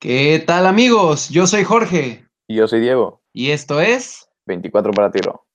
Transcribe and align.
¿Qué 0.00 0.40
tal 0.46 0.68
amigos? 0.68 1.28
Yo 1.28 1.48
soy 1.48 1.64
Jorge. 1.64 2.24
Y 2.46 2.54
yo 2.54 2.68
soy 2.68 2.78
Diego. 2.78 3.20
Y 3.32 3.50
esto 3.50 3.80
es 3.80 4.30
24 4.46 4.92
para 4.92 5.10
tiro. 5.10 5.47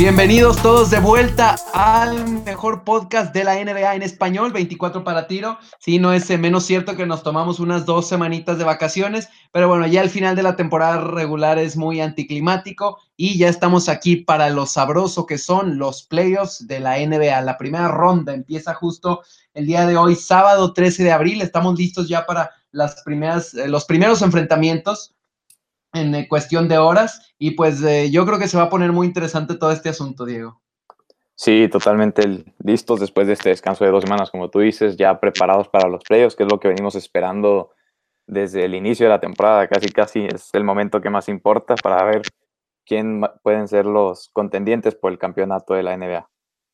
Bienvenidos 0.00 0.56
todos 0.62 0.88
de 0.88 0.98
vuelta 0.98 1.56
al 1.74 2.42
mejor 2.42 2.84
podcast 2.84 3.34
de 3.34 3.44
la 3.44 3.62
NBA 3.62 3.96
en 3.96 4.02
español, 4.02 4.50
24 4.50 5.04
para 5.04 5.26
tiro. 5.26 5.58
Sí, 5.78 5.98
no 5.98 6.14
es 6.14 6.26
menos 6.38 6.64
cierto 6.64 6.96
que 6.96 7.04
nos 7.04 7.22
tomamos 7.22 7.60
unas 7.60 7.84
dos 7.84 8.08
semanitas 8.08 8.56
de 8.56 8.64
vacaciones, 8.64 9.28
pero 9.52 9.68
bueno, 9.68 9.86
ya 9.86 10.00
el 10.00 10.08
final 10.08 10.34
de 10.36 10.42
la 10.42 10.56
temporada 10.56 11.04
regular 11.04 11.58
es 11.58 11.76
muy 11.76 12.00
anticlimático 12.00 12.96
y 13.14 13.36
ya 13.36 13.50
estamos 13.50 13.90
aquí 13.90 14.16
para 14.16 14.48
lo 14.48 14.64
sabroso 14.64 15.26
que 15.26 15.36
son 15.36 15.76
los 15.76 16.04
playoffs 16.04 16.66
de 16.66 16.80
la 16.80 16.96
NBA. 16.96 17.38
La 17.42 17.58
primera 17.58 17.88
ronda 17.88 18.32
empieza 18.32 18.72
justo 18.72 19.20
el 19.52 19.66
día 19.66 19.86
de 19.86 19.98
hoy, 19.98 20.14
sábado 20.14 20.72
13 20.72 21.04
de 21.04 21.12
abril. 21.12 21.42
Estamos 21.42 21.78
listos 21.78 22.08
ya 22.08 22.24
para 22.24 22.52
las 22.72 23.02
primeras, 23.02 23.52
eh, 23.52 23.68
los 23.68 23.84
primeros 23.84 24.22
enfrentamientos 24.22 25.14
en 25.92 26.26
cuestión 26.26 26.68
de 26.68 26.78
horas 26.78 27.34
y 27.38 27.52
pues 27.52 27.82
eh, 27.82 28.10
yo 28.10 28.24
creo 28.26 28.38
que 28.38 28.48
se 28.48 28.56
va 28.56 28.64
a 28.64 28.70
poner 28.70 28.92
muy 28.92 29.06
interesante 29.06 29.54
todo 29.54 29.72
este 29.72 29.88
asunto, 29.88 30.24
Diego. 30.24 30.60
Sí, 31.34 31.68
totalmente 31.68 32.44
listos 32.62 33.00
después 33.00 33.26
de 33.26 33.32
este 33.32 33.48
descanso 33.48 33.84
de 33.84 33.90
dos 33.90 34.04
semanas, 34.04 34.30
como 34.30 34.50
tú 34.50 34.60
dices, 34.60 34.96
ya 34.96 35.18
preparados 35.18 35.68
para 35.68 35.88
los 35.88 36.02
playoffs, 36.04 36.36
que 36.36 36.42
es 36.42 36.52
lo 36.52 36.60
que 36.60 36.68
venimos 36.68 36.94
esperando 36.96 37.70
desde 38.26 38.66
el 38.66 38.74
inicio 38.74 39.06
de 39.06 39.10
la 39.10 39.20
temporada. 39.20 39.66
Casi, 39.66 39.88
casi 39.88 40.26
es 40.26 40.50
el 40.52 40.64
momento 40.64 41.00
que 41.00 41.08
más 41.08 41.30
importa 41.30 41.76
para 41.76 42.04
ver 42.04 42.22
quién 42.84 43.22
pueden 43.42 43.68
ser 43.68 43.86
los 43.86 44.28
contendientes 44.34 44.94
por 44.94 45.12
el 45.12 45.18
campeonato 45.18 45.72
de 45.72 45.82
la 45.82 45.96
NBA. 45.96 46.28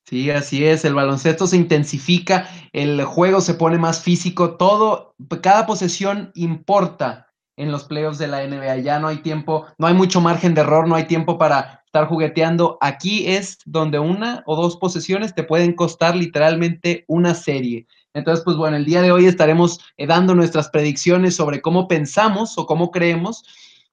Sí, 0.04 0.30
así 0.30 0.64
es, 0.64 0.84
el 0.84 0.94
baloncesto 0.94 1.46
se 1.46 1.56
intensifica, 1.56 2.48
el 2.72 3.04
juego 3.04 3.40
se 3.40 3.54
pone 3.54 3.78
más 3.78 4.02
físico, 4.02 4.56
todo, 4.56 5.14
cada 5.42 5.66
posesión 5.66 6.30
importa 6.34 7.25
en 7.56 7.72
los 7.72 7.84
playoffs 7.84 8.18
de 8.18 8.28
la 8.28 8.46
NBA. 8.46 8.78
Ya 8.78 8.98
no 8.98 9.08
hay 9.08 9.18
tiempo, 9.18 9.66
no 9.78 9.86
hay 9.86 9.94
mucho 9.94 10.20
margen 10.20 10.54
de 10.54 10.60
error, 10.60 10.86
no 10.86 10.94
hay 10.94 11.04
tiempo 11.04 11.38
para 11.38 11.82
estar 11.86 12.06
jugueteando. 12.06 12.78
Aquí 12.80 13.26
es 13.26 13.58
donde 13.64 13.98
una 13.98 14.42
o 14.46 14.56
dos 14.56 14.76
posesiones 14.76 15.34
te 15.34 15.42
pueden 15.42 15.72
costar 15.72 16.14
literalmente 16.14 17.04
una 17.08 17.34
serie. 17.34 17.86
Entonces, 18.14 18.44
pues 18.44 18.56
bueno, 18.56 18.76
el 18.76 18.84
día 18.84 19.02
de 19.02 19.12
hoy 19.12 19.26
estaremos 19.26 19.80
eh, 19.96 20.06
dando 20.06 20.34
nuestras 20.34 20.68
predicciones 20.70 21.34
sobre 21.36 21.60
cómo 21.60 21.88
pensamos 21.88 22.56
o 22.56 22.66
cómo 22.66 22.90
creemos 22.90 23.44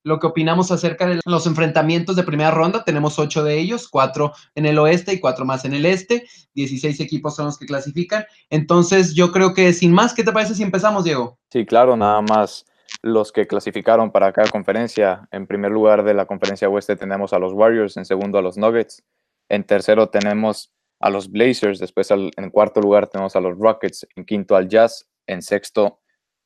lo 0.05 0.19
que 0.19 0.27
opinamos 0.27 0.69
acerca 0.69 1.07
de 1.07 1.21
los 1.25 1.47
enfrentamientos 1.47 2.17
de 2.17 2.23
primera 2.23 2.51
ronda. 2.51 2.83
Tenemos 2.83 3.19
ocho 3.19 3.41
de 3.43 3.57
ellos, 3.57 3.87
cuatro 3.87 4.33
en 4.53 4.65
el 4.65 4.77
oeste 4.77 5.13
y 5.13 5.19
cuatro 5.21 5.45
más 5.45 5.63
en 5.63 5.73
el 5.73 5.85
este. 5.85 6.25
Dieciséis 6.53 6.99
equipos 6.99 7.37
son 7.37 7.45
los 7.45 7.57
que 7.57 7.65
clasifican. 7.65 8.25
Entonces, 8.49 9.13
yo 9.13 9.31
creo 9.31 9.53
que 9.53 9.71
sin 9.71 9.93
más, 9.93 10.13
¿qué 10.13 10.25
te 10.25 10.33
parece 10.33 10.55
si 10.55 10.63
empezamos, 10.63 11.05
Diego? 11.05 11.37
Sí, 11.49 11.65
claro, 11.65 11.95
nada 11.95 12.21
más 12.21 12.65
los 13.01 13.31
que 13.31 13.47
clasificaron 13.47 14.11
para 14.11 14.31
cada 14.31 14.49
conferencia. 14.49 15.27
En 15.31 15.47
primer 15.47 15.71
lugar 15.71 16.03
de 16.03 16.13
la 16.13 16.25
conferencia 16.25 16.69
oeste 16.69 16.95
tenemos 16.95 17.33
a 17.33 17.39
los 17.39 17.53
Warriors, 17.53 17.97
en 17.97 18.05
segundo 18.05 18.37
a 18.37 18.41
los 18.41 18.57
Nuggets, 18.57 19.03
en 19.49 19.63
tercero 19.63 20.09
tenemos 20.09 20.71
a 20.99 21.09
los 21.09 21.29
Blazers, 21.29 21.79
después 21.79 22.09
en 22.11 22.49
cuarto 22.49 22.79
lugar 22.79 23.07
tenemos 23.07 23.35
a 23.35 23.41
los 23.41 23.57
Rockets, 23.57 24.07
en 24.15 24.25
quinto 24.25 24.55
al 24.55 24.69
Jazz, 24.69 25.09
en 25.27 25.41
sexto 25.41 25.99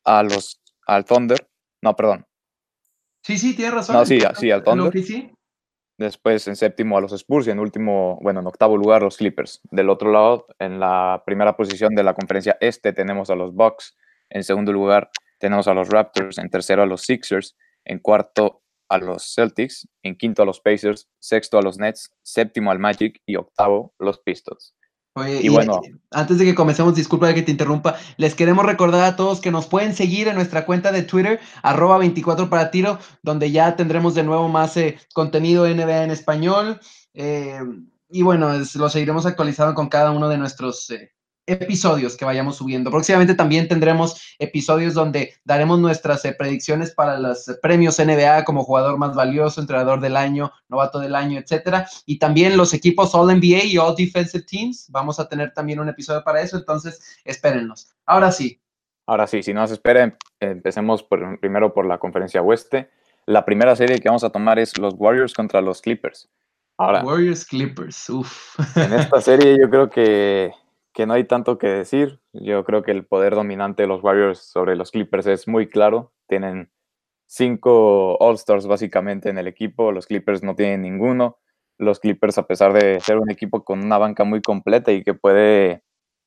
a 0.04 0.24
los 0.24 0.62
al 0.88 1.06
Thunder, 1.06 1.48
no, 1.82 1.96
perdón. 1.96 2.26
Sí, 3.24 3.38
sí, 3.38 3.56
tienes 3.56 3.74
razón. 3.74 3.96
No, 3.98 4.06
sí, 4.06 4.20
sí 4.36 4.52
al 4.52 4.64
Thunder. 4.64 4.92
Después 6.00 6.48
en 6.48 6.56
séptimo 6.56 6.98
a 6.98 7.02
los 7.02 7.12
Spurs 7.12 7.48
y 7.48 7.52
en 7.52 7.60
último, 7.60 8.20
bueno, 8.22 8.40
en 8.40 8.48
octavo 8.48 8.78
lugar 8.78 9.02
los 9.02 9.18
Clippers. 9.18 9.62
Del 9.72 9.90
otro 9.90 10.12
lado, 10.12 10.46
en 10.60 10.80
la 10.80 11.24
primera 11.26 11.58
posición 11.58 11.96
de 11.96 12.04
la 12.04 12.14
conferencia 12.14 12.56
este 12.62 12.94
tenemos 12.94 13.32
a 13.32 13.36
los 13.36 13.54
Bucks, 13.54 13.98
en 14.30 14.44
segundo 14.44 14.72
lugar 14.72 15.10
tenemos 15.38 15.68
a 15.68 15.74
los 15.74 15.90
Raptors, 15.90 16.38
en 16.38 16.50
tercero 16.50 16.84
a 16.84 16.86
los 16.86 17.02
Sixers, 17.02 17.56
en 17.86 18.00
cuarto 18.00 18.62
a 18.90 18.98
los 18.98 19.34
Celtics, 19.34 19.88
en 20.04 20.16
quinto 20.16 20.44
a 20.44 20.46
los 20.46 20.60
Pacers, 20.60 21.08
sexto 21.20 21.58
a 21.58 21.62
los 21.62 21.78
Nets, 21.78 22.12
séptimo 22.24 22.72
al 22.72 22.80
Magic 22.80 23.22
y 23.26 23.36
octavo 23.36 23.94
los 24.00 24.20
Pistons. 24.20 24.74
Oye, 25.16 25.40
y, 25.42 25.50
bueno, 25.50 25.82
antes 26.12 26.38
de 26.38 26.46
que 26.46 26.54
comencemos, 26.54 26.94
disculpa 26.94 27.34
que 27.34 27.42
te 27.42 27.50
interrumpa, 27.50 27.96
les 28.18 28.36
queremos 28.36 28.66
recordar 28.66 29.04
a 29.04 29.16
todos 29.16 29.42
que 29.42 29.50
nos 29.50 29.66
pueden 29.66 29.96
seguir 29.96 30.28
en 30.28 30.36
nuestra 30.36 30.64
cuenta 30.64 30.92
de 30.92 31.02
Twitter, 31.02 31.40
arroba 31.64 31.98
24 31.98 32.50
para 32.52 32.70
tiro, 32.70 33.00
donde 33.24 33.52
ya 33.52 33.76
tendremos 33.76 34.14
de 34.14 34.24
nuevo 34.24 34.48
más 34.48 34.78
eh, 34.78 35.00
contenido 35.16 35.68
NBA 35.68 36.04
en 36.04 36.12
español. 36.12 36.80
Eh, 37.16 37.60
y 38.10 38.22
bueno, 38.22 38.54
lo 38.76 38.90
seguiremos 38.90 39.26
actualizando 39.26 39.74
con 39.74 39.90
cada 39.90 40.12
uno 40.12 40.30
de 40.30 40.38
nuestros 40.38 40.88
eh, 40.92 41.12
episodios 41.48 42.18
que 42.18 42.26
vayamos 42.26 42.58
subiendo. 42.58 42.92
Próximamente 42.92 43.34
también 43.34 43.68
tendremos 43.68 44.36
episodios 44.38 44.94
donde 44.94 45.34
daremos 45.46 45.80
nuestras 45.80 46.24
eh, 46.26 46.36
predicciones 46.38 46.94
para 46.94 47.18
los 47.18 47.46
premios 47.62 47.98
NBA 47.98 48.44
como 48.44 48.64
jugador 48.64 48.98
más 48.98 49.16
valioso, 49.16 49.62
entrenador 49.62 50.02
del 50.02 50.18
año, 50.18 50.52
novato 50.68 51.00
del 51.00 51.16
año, 51.16 51.40
etcétera. 51.40 51.88
Y 52.06 52.20
también 52.20 52.58
los 52.58 52.74
equipos 52.74 53.16
All 53.16 53.34
NBA 53.36 53.64
y 53.64 53.78
All 53.78 53.96
Defensive 53.96 54.44
Teams. 54.44 54.92
Vamos 54.92 55.20
a 55.20 55.28
tener 55.28 55.54
también 55.54 55.80
un 55.80 55.90
episodio 55.90 56.24
para 56.24 56.42
eso, 56.42 56.58
entonces 56.58 57.20
espérennos. 57.24 57.96
Ahora 58.06 58.32
sí. 58.32 58.62
Ahora 59.08 59.26
sí, 59.26 59.42
si 59.42 59.54
no 59.54 59.66
se 59.66 59.76
esperen, 59.76 60.18
empecemos 60.42 61.02
por, 61.02 61.40
primero 61.40 61.74
por 61.74 61.86
la 61.86 61.98
conferencia 61.98 62.42
oeste. 62.42 62.90
La 63.26 63.46
primera 63.46 63.76
serie 63.76 64.00
que 64.00 64.10
vamos 64.10 64.26
a 64.26 64.30
tomar 64.30 64.60
es 64.60 64.78
los 64.78 64.94
Warriors 64.98 65.34
contra 65.34 65.62
los 65.62 65.82
Clippers. 65.82 66.30
Ahora, 66.78 67.04
Warriors 67.04 67.44
Clippers, 67.46 68.10
uff. 68.10 68.60
En 68.78 68.94
esta 68.94 69.20
serie 69.22 69.58
yo 69.60 69.70
creo 69.70 69.90
que 69.90 70.52
que 70.98 71.06
no 71.06 71.14
hay 71.14 71.26
tanto 71.26 71.60
que 71.60 71.68
decir. 71.68 72.22
Yo 72.34 72.64
creo 72.64 72.82
que 72.82 72.90
el 72.90 73.06
poder 73.06 73.36
dominante 73.36 73.84
de 73.84 73.88
los 73.88 74.04
Warriors 74.04 74.40
sobre 74.40 74.76
los 74.76 74.90
Clippers 74.90 75.28
es 75.28 75.48
muy 75.48 75.70
claro. 75.70 76.12
Tienen 76.28 76.72
cinco 77.28 78.18
All-Stars 78.18 78.66
básicamente 78.66 79.30
en 79.30 79.38
el 79.38 79.46
equipo, 79.46 79.92
los 79.92 80.08
Clippers 80.08 80.42
no 80.42 80.56
tienen 80.56 80.82
ninguno. 80.82 81.38
Los 81.78 82.00
Clippers, 82.00 82.40
a 82.40 82.48
pesar 82.48 82.74
de 82.74 83.00
ser 83.00 83.20
un 83.20 83.30
equipo 83.30 83.64
con 83.64 83.84
una 83.86 84.00
banca 84.00 84.24
muy 84.24 84.42
completa 84.42 84.92
y 84.92 85.04
que 85.04 85.14
puede, 85.14 85.84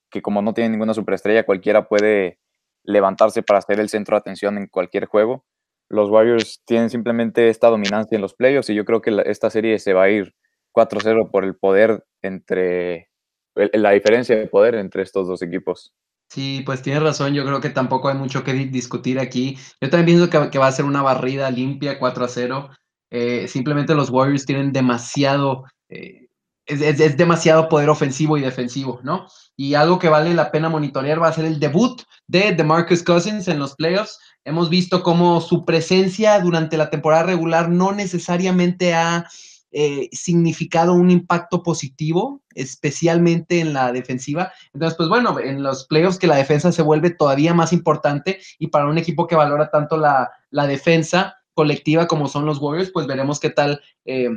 que 0.08 0.22
como 0.22 0.40
no 0.40 0.54
tienen 0.54 0.70
ninguna 0.70 0.94
superestrella, 0.94 1.44
cualquiera 1.44 1.88
puede 1.88 2.38
levantarse 2.84 3.42
para 3.42 3.62
ser 3.62 3.80
el 3.80 3.88
centro 3.88 4.14
de 4.14 4.20
atención 4.20 4.56
en 4.56 4.68
cualquier 4.68 5.06
juego. 5.06 5.44
Los 5.88 6.10
Warriors 6.10 6.62
tienen 6.64 6.90
simplemente 6.90 7.48
esta 7.48 7.70
dominancia 7.70 8.14
en 8.14 8.22
los 8.22 8.34
playoffs 8.34 8.70
y 8.70 8.76
yo 8.76 8.84
creo 8.84 9.00
que 9.00 9.20
esta 9.26 9.50
serie 9.50 9.80
se 9.80 9.94
va 9.94 10.04
a 10.04 10.10
ir 10.10 10.36
4-0 10.72 11.32
por 11.32 11.42
el 11.42 11.56
poder 11.56 12.04
entre 12.22 13.09
la 13.54 13.90
diferencia 13.90 14.36
de 14.36 14.46
poder 14.46 14.74
entre 14.74 15.02
estos 15.02 15.26
dos 15.28 15.42
equipos. 15.42 15.92
Sí, 16.30 16.62
pues 16.64 16.80
tienes 16.80 17.02
razón, 17.02 17.34
yo 17.34 17.44
creo 17.44 17.60
que 17.60 17.70
tampoco 17.70 18.08
hay 18.08 18.14
mucho 18.14 18.44
que 18.44 18.52
discutir 18.52 19.18
aquí. 19.18 19.58
Yo 19.80 19.90
también 19.90 20.18
pienso 20.18 20.50
que, 20.50 20.58
va 20.58 20.68
a 20.68 20.72
ser 20.72 20.84
una 20.84 21.02
barrida 21.02 21.50
limpia 21.50 21.98
4 21.98 22.24
a 22.24 22.28
0. 22.28 22.70
Eh, 23.10 23.48
simplemente 23.48 23.96
los 23.96 24.10
Warriors 24.10 24.46
tienen 24.46 24.72
demasiado, 24.72 25.64
eh, 25.88 26.28
es, 26.66 27.16
demasiado 27.16 27.68
poder 27.68 27.88
ofensivo 27.90 28.38
y 28.38 28.42
defensivo, 28.42 29.00
¿no? 29.02 29.26
Y 29.56 29.74
algo 29.74 29.98
que 29.98 30.08
vale 30.08 30.32
la 30.32 30.52
pena 30.52 30.68
monitorear 30.68 31.20
va 31.20 31.26
a 31.26 31.32
ser 31.32 31.46
el 31.46 31.58
debut 31.58 32.00
de 32.28 32.52
DeMarcus 32.52 33.02
Cousins 33.02 33.48
en 33.48 33.58
los 33.58 33.74
playoffs. 33.74 34.20
Hemos 34.44 34.70
visto 34.70 35.02
cómo 35.02 35.40
su 35.40 35.64
presencia 35.64 36.38
durante 36.38 36.76
la 36.76 36.90
temporada 36.90 37.24
regular 37.24 37.68
no 37.68 37.90
necesariamente 37.90 38.94
ha 38.94 39.26
eh, 39.72 40.08
significado 40.12 40.94
un 40.94 41.10
impacto 41.10 41.62
positivo, 41.62 42.42
especialmente 42.54 43.60
en 43.60 43.72
la 43.72 43.92
defensiva. 43.92 44.52
Entonces, 44.74 44.96
pues 44.96 45.08
bueno, 45.08 45.38
en 45.38 45.62
los 45.62 45.86
playoffs 45.86 46.18
que 46.18 46.26
la 46.26 46.36
defensa 46.36 46.72
se 46.72 46.82
vuelve 46.82 47.10
todavía 47.10 47.54
más 47.54 47.72
importante 47.72 48.40
y 48.58 48.66
para 48.66 48.86
un 48.86 48.98
equipo 48.98 49.26
que 49.26 49.36
valora 49.36 49.70
tanto 49.70 49.96
la, 49.96 50.30
defensa 50.50 51.36
colectiva 51.54 52.06
como 52.06 52.26
son 52.26 52.46
los 52.46 52.58
Warriors, 52.58 52.90
pues 52.90 53.06
veremos 53.06 53.38
qué 53.38 53.50
tal 53.50 53.80
eh, 54.04 54.30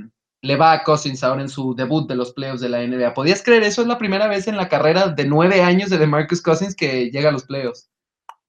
le 0.43 0.55
va 0.55 0.73
a 0.73 0.83
Cousins 0.83 1.23
ahora 1.23 1.41
en 1.41 1.49
su 1.49 1.73
debut 1.73 2.07
de 2.07 2.15
los 2.15 2.33
playoffs 2.33 2.61
de 2.61 2.69
la 2.69 2.85
NBA. 2.85 3.13
¿Podías 3.13 3.41
creer 3.41 3.63
eso? 3.63 3.81
Es 3.81 3.87
la 3.87 3.97
primera 3.97 4.27
vez 4.27 4.47
en 4.47 4.57
la 4.57 4.69
carrera 4.69 5.07
de 5.07 5.25
nueve 5.25 5.61
años 5.61 5.89
de 5.89 5.97
DeMarcus 5.97 6.41
Cousins 6.41 6.75
que 6.75 7.09
llega 7.09 7.29
a 7.29 7.31
los 7.31 7.45
playoffs. 7.45 7.89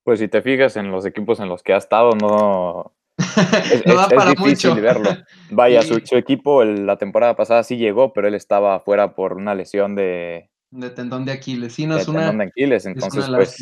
Pues 0.03 0.19
si 0.19 0.29
te 0.29 0.43
fijas 0.43 0.77
en 0.77 0.91
los 0.91 1.07
equipos 1.07 1.41
en 1.41 1.49
los 1.49 1.63
que 1.63 1.73
ha 1.73 1.79
estado, 1.79 2.11
no, 2.11 2.93
es, 3.19 3.87
no 3.87 3.95
da 3.95 4.09
para 4.09 4.31
difícil 4.31 4.71
mucho. 4.71 4.83
verlo. 4.83 5.11
Vaya, 5.51 5.83
su, 5.83 5.95
equipo 6.17 6.65
la 6.65 6.97
temporada 6.97 7.37
pasada 7.37 7.63
sí 7.63 7.77
llegó, 7.77 8.13
pero 8.13 8.29
él 8.29 8.35
estaba 8.35 8.81
fuera 8.81 9.15
por 9.15 9.35
una 9.35 9.55
lesión 9.55 9.95
de... 9.95 10.51
De 10.71 10.91
tendón 10.91 11.25
de 11.25 11.33
Aquiles. 11.33 11.75
Sí, 11.75 11.87
no 11.87 11.97
es 11.97 12.09
una... 12.09 12.21
Tendón 12.21 12.39
de 12.39 12.45
Aquiles, 12.45 12.87
entonces 12.87 13.27
pues... 13.29 13.57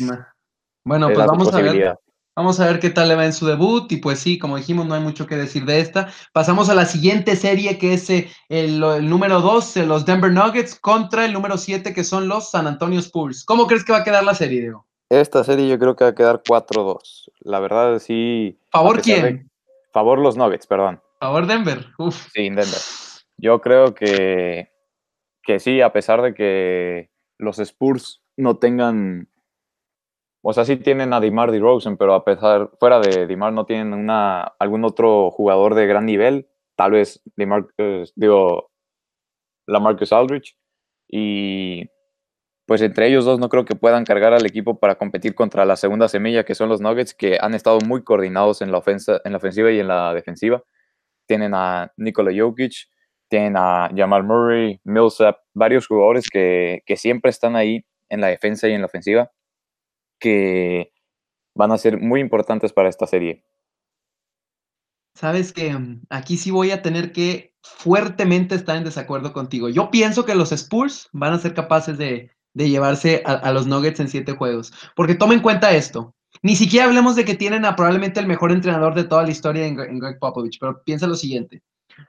Bueno, 0.85 1.09
pues 1.13 1.25
vamos 1.25 1.53
a 1.53 1.61
ver. 1.61 1.97
Vamos 2.35 2.59
a 2.59 2.65
ver 2.65 2.79
qué 2.79 2.89
tal 2.89 3.09
le 3.09 3.15
va 3.15 3.25
en 3.25 3.33
su 3.33 3.45
debut 3.45 3.91
y 3.91 3.97
pues 3.97 4.17
sí, 4.17 4.39
como 4.39 4.57
dijimos, 4.57 4.87
no 4.87 4.95
hay 4.95 5.01
mucho 5.01 5.27
que 5.27 5.35
decir 5.35 5.65
de 5.65 5.79
esta. 5.79 6.09
Pasamos 6.33 6.67
a 6.67 6.73
la 6.73 6.87
siguiente 6.87 7.35
serie 7.35 7.77
que 7.77 7.93
es 7.93 8.09
eh, 8.09 8.27
el, 8.49 8.79
número 9.07 9.39
2, 9.39 9.77
eh, 9.77 9.85
los 9.85 10.03
Denver 10.03 10.31
Nuggets 10.31 10.79
contra 10.79 11.25
el 11.25 11.33
número 11.33 11.59
7 11.59 11.93
que 11.93 12.03
son 12.03 12.27
los 12.27 12.49
San 12.49 12.65
Antonio 12.65 12.99
Spurs. 12.99 13.45
¿Cómo 13.45 13.67
crees 13.67 13.83
que 13.83 13.91
va 13.91 13.99
a 13.99 14.03
quedar 14.03 14.23
la 14.23 14.33
serie, 14.33 14.61
Diego? 14.61 14.87
Esta 15.21 15.43
serie 15.43 15.67
yo 15.67 15.77
creo 15.77 15.95
que 15.95 16.05
va 16.05 16.09
a 16.11 16.15
quedar 16.15 16.41
4-2. 16.41 17.29
La 17.41 17.59
verdad, 17.59 17.99
sí. 17.99 18.59
¿Favor 18.71 19.01
quién? 19.01 19.49
favor 19.91 20.17
los 20.17 20.37
Nuggets, 20.37 20.65
perdón. 20.65 21.01
Favor 21.19 21.45
Denver. 21.45 21.85
Uf. 21.99 22.29
Sí, 22.33 22.49
Denver. 22.49 22.79
Yo 23.37 23.61
creo 23.61 23.93
que, 23.93 24.71
que 25.43 25.59
sí, 25.59 25.81
a 25.81 25.93
pesar 25.93 26.23
de 26.23 26.33
que 26.33 27.11
los 27.37 27.59
Spurs 27.59 28.23
no 28.37 28.57
tengan 28.57 29.29
o 30.45 30.51
sea, 30.51 30.65
sí 30.65 30.75
tienen 30.75 31.13
a 31.13 31.21
DeMar 31.21 31.51
DeRozan, 31.51 31.95
pero 31.95 32.15
a 32.15 32.25
pesar, 32.25 32.71
fuera 32.77 32.99
de 32.99 33.27
DeMar 33.27 33.53
no 33.53 33.65
tienen 33.65 33.93
una, 33.93 34.41
algún 34.59 34.83
otro 34.83 35.31
jugador 35.31 35.73
de 35.73 35.87
gran 35.87 36.05
nivel. 36.05 36.49
Tal 36.75 36.91
vez 36.91 37.21
DeMar, 37.37 37.67
eh, 37.77 38.03
digo, 38.15 38.71
la 39.67 39.79
Marcus 39.79 40.11
Aldridge. 40.11 40.57
Y 41.07 41.87
pues 42.65 42.81
entre 42.81 43.07
ellos 43.07 43.25
dos 43.25 43.39
no 43.39 43.49
creo 43.49 43.65
que 43.65 43.75
puedan 43.75 44.05
cargar 44.05 44.33
al 44.33 44.45
equipo 44.45 44.79
para 44.79 44.95
competir 44.95 45.35
contra 45.35 45.65
la 45.65 45.75
segunda 45.75 46.07
semilla, 46.07 46.45
que 46.45 46.55
son 46.55 46.69
los 46.69 46.81
Nuggets, 46.81 47.13
que 47.13 47.37
han 47.41 47.53
estado 47.53 47.79
muy 47.85 48.03
coordinados 48.03 48.61
en 48.61 48.71
la, 48.71 48.77
ofensa, 48.77 49.19
en 49.25 49.31
la 49.33 49.37
ofensiva 49.37 49.71
y 49.71 49.79
en 49.79 49.87
la 49.87 50.13
defensiva. 50.13 50.63
Tienen 51.27 51.53
a 51.53 51.91
Nikola 51.97 52.31
Jokic, 52.35 52.89
tienen 53.27 53.57
a 53.57 53.89
Jamal 53.95 54.23
Murray, 54.23 54.79
Millsap, 54.83 55.37
varios 55.53 55.87
jugadores 55.87 56.29
que, 56.29 56.83
que 56.85 56.95
siempre 56.95 57.31
están 57.31 57.55
ahí 57.55 57.85
en 58.09 58.21
la 58.21 58.27
defensa 58.27 58.67
y 58.67 58.73
en 58.73 58.81
la 58.81 58.87
ofensiva 58.87 59.31
que 60.19 60.93
van 61.53 61.71
a 61.71 61.77
ser 61.77 61.99
muy 61.99 62.21
importantes 62.21 62.71
para 62.71 62.87
esta 62.87 63.05
serie. 63.07 63.43
Sabes 65.15 65.51
que 65.51 65.77
aquí 66.09 66.37
sí 66.37 66.49
voy 66.49 66.71
a 66.71 66.81
tener 66.81 67.11
que 67.11 67.53
fuertemente 67.61 68.55
estar 68.55 68.77
en 68.77 68.83
desacuerdo 68.83 69.33
contigo. 69.33 69.69
Yo 69.69 69.91
pienso 69.91 70.25
que 70.25 70.35
los 70.35 70.51
Spurs 70.51 71.09
van 71.11 71.33
a 71.33 71.39
ser 71.39 71.53
capaces 71.53 71.97
de, 71.97 72.31
llevarse 72.55 73.23
a, 73.25 73.51
los 73.51 73.67
Nuggets 73.67 73.99
en 73.99 74.09
siete 74.09 74.33
juegos. 74.33 74.73
Porque 74.95 75.15
toma 75.15 75.33
en 75.33 75.41
cuenta 75.41 75.71
esto. 75.71 76.13
Ni 76.41 76.55
siquiera 76.55 76.85
hablemos 76.85 77.15
de 77.15 77.25
que 77.25 77.35
tienen 77.35 77.65
a 77.65 77.75
probablemente 77.75 78.19
el 78.19 78.27
mejor 78.27 78.51
entrenador 78.51 78.95
de 78.95 79.03
toda 79.03 79.23
la 79.23 79.31
historia 79.31 79.65
en, 79.65 79.79
en 79.79 79.99
Greg 79.99 80.19
Popovich, 80.19 80.57
pero 80.59 80.81
piensa 80.83 81.07
lo 81.07 81.15
siguiente. 81.15 81.61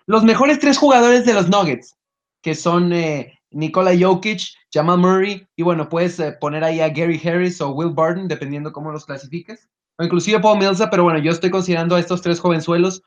Los 0.06 0.25
mejores 0.25 0.58
tres 0.58 0.79
jugadores 0.79 1.25
de 1.25 1.35
los 1.35 1.49
Nuggets, 1.49 1.96
que 2.43 2.55
son 2.55 2.93
eh, 2.93 3.38
Nikola 3.50 3.93
Jokic, 3.99 4.41
Jamal 4.73 4.99
Murray, 4.99 5.46
y 5.56 5.62
bueno, 5.62 5.88
puedes 5.88 6.19
eh, 6.19 6.32
poner 6.41 6.64
ahí 6.64 6.81
a 6.81 6.88
Gary 6.88 7.20
Harris 7.25 7.61
o 7.61 7.70
Will 7.70 7.94
Barton, 7.94 8.29
dependiendo 8.29 8.73
cómo 8.73 8.90
los 8.90 9.06
clasifiques, 9.06 9.69
o 9.99 10.05
inclusive 10.05 10.40
Paul 10.40 10.58
Millsap, 10.58 10.90
pero 10.90 11.05
bueno, 11.05 11.19
yo 11.20 11.31
estoy 11.31 11.50
considerando 11.50 11.94
a 11.94 12.00
estos 12.00 12.20
tres 12.20 12.40
jovenzuelos. 12.40 13.02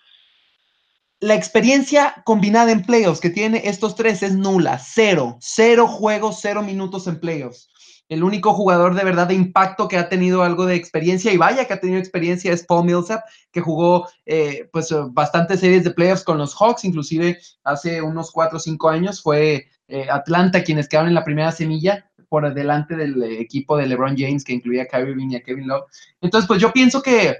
La 1.19 1.34
experiencia 1.34 2.22
combinada 2.25 2.72
en 2.72 2.84
playoffs 2.84 3.19
que 3.19 3.31
tiene 3.31 3.64
estos 3.66 3.96
tres 3.96 4.22
es 4.22 4.36
nula, 4.36 4.78
cero, 4.78 5.38
cero 5.42 5.88
juegos, 5.88 6.38
cero 6.42 6.62
minutos 6.62 7.08
en 7.08 7.19
playoffs. 7.19 7.72
El 8.08 8.24
único 8.24 8.54
jugador 8.54 8.94
de 8.94 9.04
verdad 9.04 9.28
de 9.28 9.34
impacto 9.34 9.88
que 9.88 9.98
ha 9.98 10.10
tenido 10.10 10.44
algo 10.44 10.68
de 10.68 10.75
experiencia, 10.75 11.34
y 11.34 11.38
vaya 11.38 11.66
que 11.66 11.74
ha 11.74 11.80
tenido 11.80 11.98
experiencia, 12.00 12.54
es 12.54 12.64
Paul 12.64 12.86
Millsap, 12.86 13.24
que 13.52 13.62
jugó 13.62 14.08
eh, 14.28 14.69
pues 14.72 14.94
bastantes 15.10 15.60
series 15.62 15.84
de 15.84 15.92
playoffs 15.92 16.24
con 16.24 16.38
los 16.38 16.54
Hawks, 16.54 16.86
inclusive 16.86 17.40
hace 17.64 18.00
unos 18.00 18.31
cuatro 18.31 18.58
o 18.58 18.62
cinco 18.62 18.88
años 18.88 19.24
fue 19.24 19.69
eh, 19.88 20.08
Atlanta 20.12 20.64
quienes 20.64 20.88
quedaron 20.88 21.10
en 21.10 21.16
la 21.16 21.25
primera 21.25 21.52
semilla 21.52 22.12
por 22.30 22.54
delante 22.54 22.96
del 22.96 23.24
equipo 23.24 23.75
de 23.75 23.88
LeBron 23.88 24.16
James 24.16 24.44
que 24.44 24.54
incluía 24.54 24.84
a 24.84 24.86
Kyrie 24.86 25.12
Irving 25.12 25.31
y 25.31 25.36
a 25.38 25.42
Kevin 25.42 25.68
Love. 25.68 25.86
Entonces, 26.22 26.48
pues 26.48 26.62
yo 26.62 26.72
pienso 26.72 27.02
que, 27.02 27.38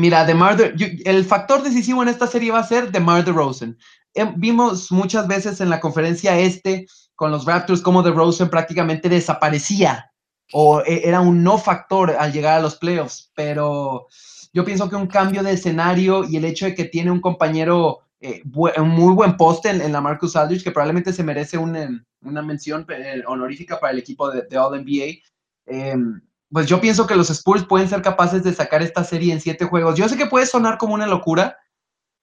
mira, 0.00 0.24
de, 0.24 1.02
el 1.04 1.24
factor 1.24 1.62
decisivo 1.62 2.02
en 2.02 2.08
esta 2.08 2.26
serie 2.26 2.50
va 2.50 2.60
a 2.60 2.66
ser 2.66 2.90
DeMar 2.90 3.24
DeRozan. 3.24 3.78
Eh, 4.14 4.32
vimos 4.36 4.90
muchas 4.90 5.28
veces 5.28 5.60
en 5.60 5.70
la 5.70 5.80
conferencia 5.80 6.38
este 6.38 6.86
con 7.14 7.30
los 7.30 7.44
Raptors 7.44 7.82
cómo 7.82 8.02
DeRozan 8.02 8.50
prácticamente 8.50 9.08
desaparecía 9.08 10.10
o 10.52 10.80
e, 10.80 11.06
era 11.06 11.20
un 11.20 11.44
no 11.44 11.58
factor 11.58 12.10
al 12.10 12.32
llegar 12.32 12.58
a 12.58 12.62
los 12.62 12.76
playoffs, 12.76 13.30
pero 13.34 14.08
yo 14.52 14.64
pienso 14.64 14.88
que 14.88 14.96
un 14.96 15.06
cambio 15.06 15.42
de 15.42 15.52
escenario 15.52 16.24
y 16.24 16.36
el 16.36 16.44
hecho 16.44 16.66
de 16.66 16.74
que 16.74 16.86
tiene 16.86 17.10
un 17.10 17.20
compañero 17.20 18.00
eh, 18.20 18.42
un 18.44 18.88
muy 18.88 19.14
buen 19.14 19.36
poste 19.36 19.70
en, 19.70 19.92
la 19.92 20.00
Marcus 20.00 20.36
Aldridge, 20.36 20.62
que 20.62 20.72
probablemente 20.72 21.12
se 21.12 21.24
merece 21.24 21.56
una 21.56 22.42
mención 22.42 22.84
eh, 22.90 23.22
honorífica 23.26 23.80
para 23.80 23.92
el 23.94 23.98
equipo 23.98 24.30
de, 24.30 24.58
All 24.58 24.82
NBA. 24.82 25.20
Em, 25.66 26.20
pues 26.52 26.66
yo 26.66 26.80
pienso 26.80 27.06
que 27.06 27.16
los 27.16 27.30
Spurs 27.30 27.64
pueden 27.64 27.88
ser 27.88 28.02
capaces 28.02 28.42
de 28.42 28.52
sacar 28.52 28.82
esta 28.82 29.04
serie 29.04 29.32
en 29.32 29.40
siete 29.40 29.64
juegos. 29.64 29.96
Yo 29.96 30.08
sé 30.08 30.16
que 30.16 30.26
puede 30.26 30.46
sonar 30.46 30.78
como 30.78 30.94
una 30.94 31.06
locura, 31.06 31.58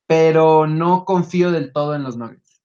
pero 0.06 0.68
no 0.68 1.06
confío 1.06 1.52
del 1.52 1.72
todo 1.72 1.96
en 1.96 2.04
los 2.04 2.18
Nuggets. 2.18 2.62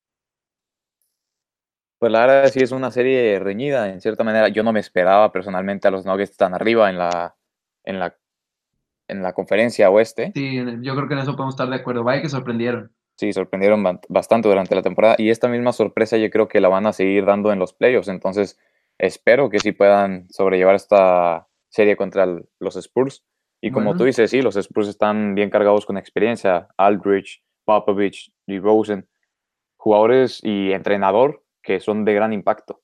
Pues 1.99 2.11
la 2.11 2.27
verdad 2.27 2.51
sí 2.51 2.59
es 2.61 2.73
una 2.73 2.91
serie 2.91 3.39
reñida, 3.39 3.89
en 3.89 4.01
cierta 4.01 4.25
manera. 4.25 4.49
Yo 4.49 4.65
no 4.65 4.73
me 4.73 4.81
esperaba 4.81 5.31
personalmente 5.31 5.87
a 5.87 5.93
los 5.93 6.05
Nuggets 6.05 6.37
tan 6.37 6.53
arriba 6.53 6.91
en 6.91 6.99
la, 6.99 7.37
en 7.85 8.01
la, 8.01 8.17
en 9.07 9.23
la 9.23 9.33
conferencia 9.33 9.89
oeste. 9.89 10.33
Sí, 10.35 10.57
yo 10.81 10.97
creo 10.97 11.07
que 11.07 11.15
en 11.15 11.21
eso 11.21 11.37
podemos 11.37 11.55
estar 11.55 11.69
de 11.69 11.77
acuerdo. 11.77 12.03
Vaya 12.03 12.21
que 12.21 12.29
sorprendieron. 12.29 12.93
Sí, 13.17 13.33
sorprendieron 13.33 14.01
bastante 14.09 14.49
durante 14.49 14.75
la 14.75 14.83
temporada 14.83 15.15
y 15.17 15.31
esta 15.31 15.47
misma 15.47 15.73
sorpresa 15.73 16.17
yo 16.17 16.29
creo 16.31 16.49
que 16.49 16.61
la 16.61 16.69
van 16.69 16.87
a 16.87 16.93
seguir 16.93 17.25
dando 17.25 17.53
en 17.53 17.61
los 17.61 17.73
playoffs. 17.73 18.09
Entonces, 18.09 18.59
espero 18.99 19.49
que 19.49 19.61
sí 19.61 19.71
puedan 19.71 20.29
sobrellevar 20.29 20.75
esta 20.75 21.47
serie 21.73 21.97
contra 21.97 22.27
los 22.61 22.77
Spurs. 22.77 23.25
Y 23.61 23.71
como 23.71 23.97
tú 23.97 24.05
dices, 24.05 24.31
sí, 24.31 24.43
los 24.43 24.57
Spurs 24.57 24.89
están 24.89 25.35
bien 25.35 25.49
cargados 25.49 25.87
con 25.87 25.97
experiencia. 25.97 26.69
Aldrich, 26.77 27.43
Popovich, 27.65 28.33
Rosen, 28.47 29.09
jugadores 29.77 30.41
y 30.43 30.73
entrenador 30.73 31.45
que 31.63 31.81
son 31.81 32.05
de 32.05 32.15
gran 32.15 32.33
impacto 32.33 32.83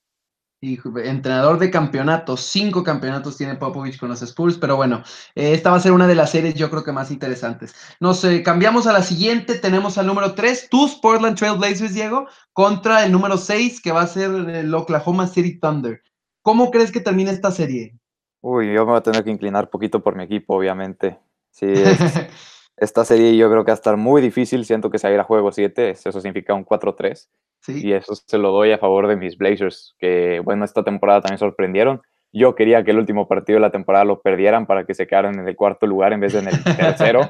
y 0.61 0.77
entrenador 1.05 1.57
de 1.57 1.71
campeonatos, 1.71 2.41
cinco 2.41 2.83
campeonatos 2.83 3.37
tiene 3.37 3.55
Popovich 3.55 3.97
con 3.97 4.09
los 4.09 4.21
Spurs, 4.21 4.57
pero 4.57 4.75
bueno, 4.75 5.03
eh, 5.35 5.53
esta 5.53 5.71
va 5.71 5.77
a 5.77 5.79
ser 5.79 5.93
una 5.93 6.05
de 6.05 6.15
las 6.15 6.31
series 6.31 6.55
yo 6.55 6.69
creo 6.69 6.83
que 6.83 6.91
más 6.91 7.11
interesantes. 7.11 7.73
Nos 7.99 8.23
eh, 8.25 8.43
cambiamos 8.43 8.85
a 8.85 8.93
la 8.93 9.01
siguiente, 9.01 9.57
tenemos 9.57 9.97
al 9.97 10.07
número 10.07 10.33
3, 10.33 10.67
tus 10.69 10.95
Portland 10.95 11.37
Trail 11.37 11.57
Blazers, 11.57 11.93
Diego, 11.93 12.27
contra 12.51 13.05
el 13.05 13.11
número 13.11 13.37
6, 13.37 13.81
que 13.81 13.93
va 13.93 14.01
a 14.01 14.07
ser 14.07 14.31
el 14.31 14.73
Oklahoma 14.73 15.27
City 15.27 15.57
Thunder. 15.59 16.01
¿Cómo 16.41 16.71
crees 16.71 16.91
que 16.91 16.99
termina 16.99 17.31
esta 17.31 17.51
serie? 17.51 17.97
Uy, 18.41 18.73
yo 18.73 18.85
me 18.85 18.91
voy 18.91 18.97
a 18.97 19.03
tener 19.03 19.23
que 19.23 19.31
inclinar 19.31 19.69
poquito 19.69 20.01
por 20.01 20.15
mi 20.15 20.23
equipo, 20.23 20.55
obviamente. 20.55 21.19
Sí, 21.51 21.67
esta 22.77 23.03
serie 23.03 23.35
yo 23.35 23.49
creo 23.49 23.65
que 23.65 23.71
va 23.71 23.73
a 23.73 23.75
estar 23.75 23.97
muy 23.97 24.21
difícil, 24.21 24.65
siento 24.65 24.89
que 24.89 24.97
se 24.97 25.07
va 25.07 25.11
a 25.11 25.13
ir 25.15 25.19
a 25.19 25.25
juego 25.25 25.51
7, 25.51 25.89
eso 25.89 26.11
significa 26.11 26.53
un 26.53 26.65
4-3. 26.65 27.27
Y 27.67 27.91
eso 27.91 28.15
se 28.15 28.37
lo 28.37 28.51
doy 28.51 28.71
a 28.71 28.77
favor 28.77 29.07
de 29.07 29.17
mis 29.17 29.37
Blazers, 29.37 29.95
que 29.99 30.39
bueno, 30.43 30.63
esta 30.63 30.83
temporada 30.83 31.21
también 31.21 31.39
sorprendieron. 31.39 32.01
Yo 32.31 32.55
quería 32.55 32.83
que 32.83 32.91
el 32.91 32.99
último 32.99 33.27
partido 33.27 33.57
de 33.57 33.61
la 33.61 33.71
temporada 33.71 34.05
lo 34.05 34.21
perdieran 34.21 34.65
para 34.65 34.85
que 34.85 34.93
se 34.93 35.07
quedaran 35.07 35.37
en 35.37 35.47
el 35.47 35.55
cuarto 35.55 35.85
lugar 35.85 36.13
en 36.13 36.21
vez 36.21 36.33
de 36.33 36.39
en 36.39 36.47
el 36.47 36.63
tercero. 36.63 37.29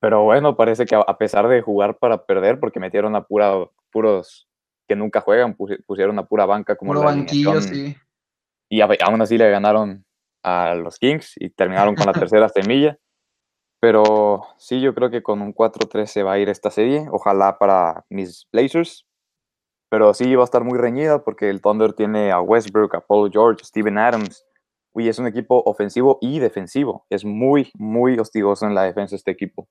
Pero 0.00 0.22
bueno, 0.22 0.56
parece 0.56 0.86
que 0.86 0.94
a 0.94 1.18
pesar 1.18 1.48
de 1.48 1.60
jugar 1.60 1.98
para 1.98 2.24
perder, 2.24 2.60
porque 2.60 2.78
metieron 2.78 3.16
a 3.16 3.24
pura, 3.24 3.52
puros 3.90 4.48
que 4.86 4.94
nunca 4.94 5.20
juegan, 5.20 5.56
pusieron 5.86 6.18
a 6.18 6.26
pura 6.26 6.46
banca 6.46 6.76
como 6.76 6.92
Puro 6.92 7.02
banquillo, 7.02 7.60
sí. 7.60 7.96
Y 8.68 8.80
aún 8.80 9.20
así 9.20 9.36
le 9.36 9.50
ganaron 9.50 10.04
a 10.42 10.74
los 10.74 10.98
Kings 10.98 11.34
y 11.36 11.50
terminaron 11.50 11.94
con 11.94 12.06
la 12.06 12.12
tercera 12.28 12.48
semilla. 12.48 12.98
Pero 13.80 14.42
sí, 14.58 14.80
yo 14.80 14.94
creo 14.94 15.10
que 15.10 15.22
con 15.22 15.42
un 15.42 15.52
4-3 15.52 16.06
se 16.06 16.22
va 16.22 16.34
a 16.34 16.38
ir 16.38 16.48
esta 16.48 16.70
serie. 16.70 17.06
Ojalá 17.10 17.58
para 17.58 18.04
mis 18.08 18.46
Blazers. 18.52 19.06
Pero 19.90 20.14
sí 20.14 20.34
va 20.36 20.42
a 20.42 20.44
estar 20.44 20.64
muy 20.64 20.78
reñida 20.78 21.22
porque 21.24 21.50
el 21.50 21.60
Thunder 21.60 21.92
tiene 21.92 22.30
a 22.30 22.40
Westbrook, 22.40 22.94
a 22.94 23.00
Paul 23.00 23.30
George, 23.30 23.62
a 23.62 23.66
Steven 23.66 23.98
Adams. 23.98 24.44
Uy, 24.94 25.08
es 25.08 25.18
un 25.18 25.26
equipo 25.26 25.62
ofensivo 25.66 26.18
y 26.20 26.38
defensivo. 26.38 27.06
Es 27.10 27.24
muy, 27.24 27.70
muy 27.74 28.18
hostigoso 28.18 28.66
en 28.66 28.74
la 28.74 28.84
defensa 28.84 29.16
este 29.16 29.32
equipo. 29.32 29.68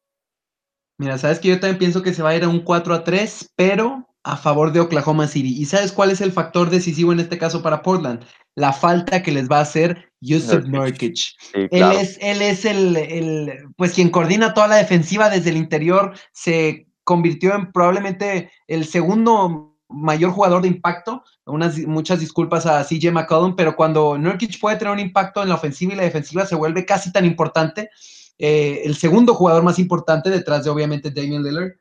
Mira, 0.99 1.17
sabes 1.17 1.39
que 1.39 1.47
yo 1.47 1.59
también 1.59 1.79
pienso 1.79 2.03
que 2.03 2.13
se 2.13 2.21
va 2.21 2.29
a 2.29 2.35
ir 2.35 2.43
a 2.43 2.49
un 2.49 2.63
4 2.63 2.93
a 2.93 3.03
3, 3.03 3.53
pero 3.55 4.07
a 4.23 4.37
favor 4.37 4.71
de 4.71 4.79
Oklahoma 4.79 5.27
City. 5.27 5.55
¿Y 5.59 5.65
sabes 5.65 5.91
cuál 5.91 6.11
es 6.11 6.21
el 6.21 6.31
factor 6.31 6.69
decisivo 6.69 7.11
en 7.11 7.19
este 7.19 7.37
caso 7.37 7.61
para 7.61 7.81
Portland? 7.81 8.23
La 8.55 8.73
falta 8.73 9.23
que 9.23 9.31
les 9.31 9.49
va 9.49 9.59
a 9.59 9.61
hacer 9.61 10.11
Yusuf 10.19 10.65
Nurkic. 10.65 11.35
Él 11.53 11.91
es, 11.93 12.17
él 12.21 12.41
es 12.41 12.65
el, 12.65 12.95
el, 12.97 13.53
pues 13.77 13.93
quien 13.93 14.09
coordina 14.09 14.53
toda 14.53 14.67
la 14.67 14.75
defensiva 14.75 15.29
desde 15.29 15.49
el 15.49 15.57
interior, 15.57 16.13
se 16.33 16.87
convirtió 17.03 17.55
en 17.55 17.71
probablemente 17.71 18.51
el 18.67 18.85
segundo 18.85 19.77
mayor 19.89 20.31
jugador 20.31 20.61
de 20.61 20.67
impacto. 20.67 21.23
Unas, 21.45 21.77
muchas 21.79 22.19
disculpas 22.19 22.65
a 22.65 22.83
CJ 22.83 23.11
McCollum, 23.11 23.55
pero 23.55 23.75
cuando 23.75 24.17
Nurkic 24.17 24.59
puede 24.59 24.77
tener 24.77 24.93
un 24.93 24.99
impacto 24.99 25.41
en 25.41 25.49
la 25.49 25.55
ofensiva 25.55 25.93
y 25.93 25.97
la 25.97 26.03
defensiva 26.03 26.45
se 26.45 26.55
vuelve 26.55 26.85
casi 26.85 27.11
tan 27.11 27.25
importante. 27.25 27.89
Eh, 28.37 28.81
el 28.85 28.95
segundo 28.95 29.33
jugador 29.33 29.63
más 29.63 29.79
importante 29.79 30.29
detrás 30.29 30.63
de 30.63 30.69
obviamente 30.69 31.11
Damian 31.11 31.43
Lillard, 31.43 31.73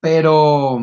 pero 0.00 0.78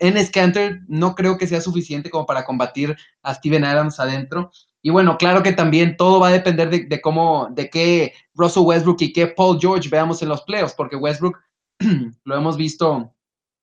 en 0.00 0.26
Scanter 0.26 0.80
no 0.88 1.14
creo 1.14 1.38
que 1.38 1.46
sea 1.46 1.60
suficiente 1.60 2.10
como 2.10 2.26
para 2.26 2.44
combatir 2.44 2.96
a 3.22 3.34
Steven 3.34 3.64
Adams 3.64 4.00
adentro. 4.00 4.50
Y 4.82 4.90
bueno, 4.90 5.16
claro 5.18 5.42
que 5.42 5.52
también 5.52 5.96
todo 5.96 6.20
va 6.20 6.28
a 6.28 6.32
depender 6.32 6.70
de, 6.70 7.00
cómo, 7.00 7.48
de 7.50 7.70
qué 7.70 8.14
Russell 8.34 8.64
Westbrook 8.64 9.00
y 9.00 9.12
qué 9.12 9.26
Paul 9.26 9.58
George 9.60 9.88
veamos 9.88 10.22
en 10.22 10.28
los 10.28 10.42
playoffs, 10.42 10.74
porque 10.74 10.96
Westbrook 10.96 11.38
lo 12.24 12.36
hemos 12.36 12.56
visto, 12.56 13.14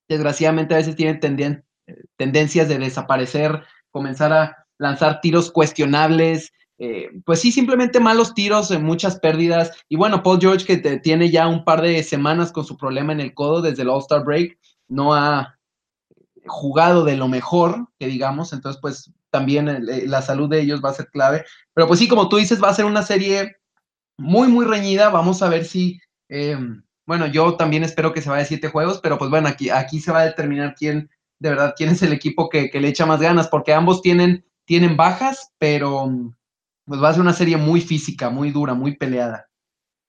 desgraciadamente 0.09 0.73
a 0.73 0.77
veces 0.77 0.95
tiene 0.95 1.15
tendencia 1.15 1.63
tendencias 2.15 2.67
de 2.69 2.79
desaparecer, 2.79 3.63
comenzar 3.91 4.31
a 4.33 4.65
lanzar 4.77 5.21
tiros 5.21 5.51
cuestionables, 5.51 6.51
eh, 6.79 7.11
pues 7.25 7.39
sí, 7.39 7.51
simplemente 7.51 7.99
malos 7.99 8.33
tiros, 8.33 8.71
eh, 8.71 8.79
muchas 8.79 9.19
pérdidas. 9.19 9.71
Y 9.89 9.95
bueno, 9.95 10.23
Paul 10.23 10.39
George, 10.39 10.65
que 10.65 10.99
tiene 10.99 11.29
ya 11.29 11.47
un 11.47 11.63
par 11.63 11.81
de 11.81 12.03
semanas 12.03 12.51
con 12.51 12.65
su 12.65 12.77
problema 12.77 13.13
en 13.13 13.19
el 13.19 13.33
codo 13.33 13.61
desde 13.61 13.83
el 13.83 13.89
All-Star 13.89 14.23
Break, 14.23 14.57
no 14.87 15.13
ha 15.13 15.57
jugado 16.45 17.03
de 17.03 17.15
lo 17.15 17.27
mejor, 17.27 17.87
que 17.99 18.07
digamos, 18.07 18.51
entonces 18.53 18.81
pues 18.81 19.13
también 19.29 19.69
eh, 19.69 20.03
la 20.07 20.21
salud 20.21 20.49
de 20.49 20.61
ellos 20.61 20.81
va 20.83 20.89
a 20.89 20.95
ser 20.95 21.09
clave. 21.09 21.45
Pero 21.73 21.87
pues 21.87 21.99
sí, 21.99 22.07
como 22.07 22.27
tú 22.27 22.37
dices, 22.37 22.61
va 22.61 22.69
a 22.69 22.73
ser 22.73 22.85
una 22.85 23.03
serie 23.03 23.57
muy, 24.17 24.47
muy 24.47 24.65
reñida. 24.65 25.09
Vamos 25.09 25.41
a 25.41 25.49
ver 25.49 25.65
si, 25.65 25.99
bueno, 27.05 27.27
yo 27.27 27.55
también 27.55 27.83
espero 27.83 28.13
que 28.13 28.21
se 28.21 28.29
vaya 28.29 28.43
a 28.43 28.47
siete 28.47 28.69
juegos, 28.69 28.99
pero 29.01 29.17
pues 29.17 29.29
bueno, 29.29 29.47
aquí, 29.47 29.69
aquí 29.69 29.99
se 29.99 30.11
va 30.11 30.19
a 30.19 30.25
determinar 30.25 30.75
quién, 30.75 31.09
de 31.39 31.49
verdad, 31.49 31.73
quién 31.75 31.89
es 31.89 32.01
el 32.03 32.13
equipo 32.13 32.49
que, 32.49 32.69
que 32.69 32.79
le 32.79 32.89
echa 32.89 33.05
más 33.05 33.21
ganas, 33.21 33.47
porque 33.47 33.73
ambos 33.73 34.01
tienen, 34.01 34.45
tienen 34.65 34.97
bajas, 34.97 35.51
pero 35.57 36.11
pues 36.85 37.01
va 37.01 37.09
a 37.09 37.13
ser 37.13 37.21
una 37.21 37.33
serie 37.33 37.57
muy 37.57 37.81
física, 37.81 38.29
muy 38.29 38.51
dura, 38.51 38.73
muy 38.73 38.95
peleada. 38.95 39.47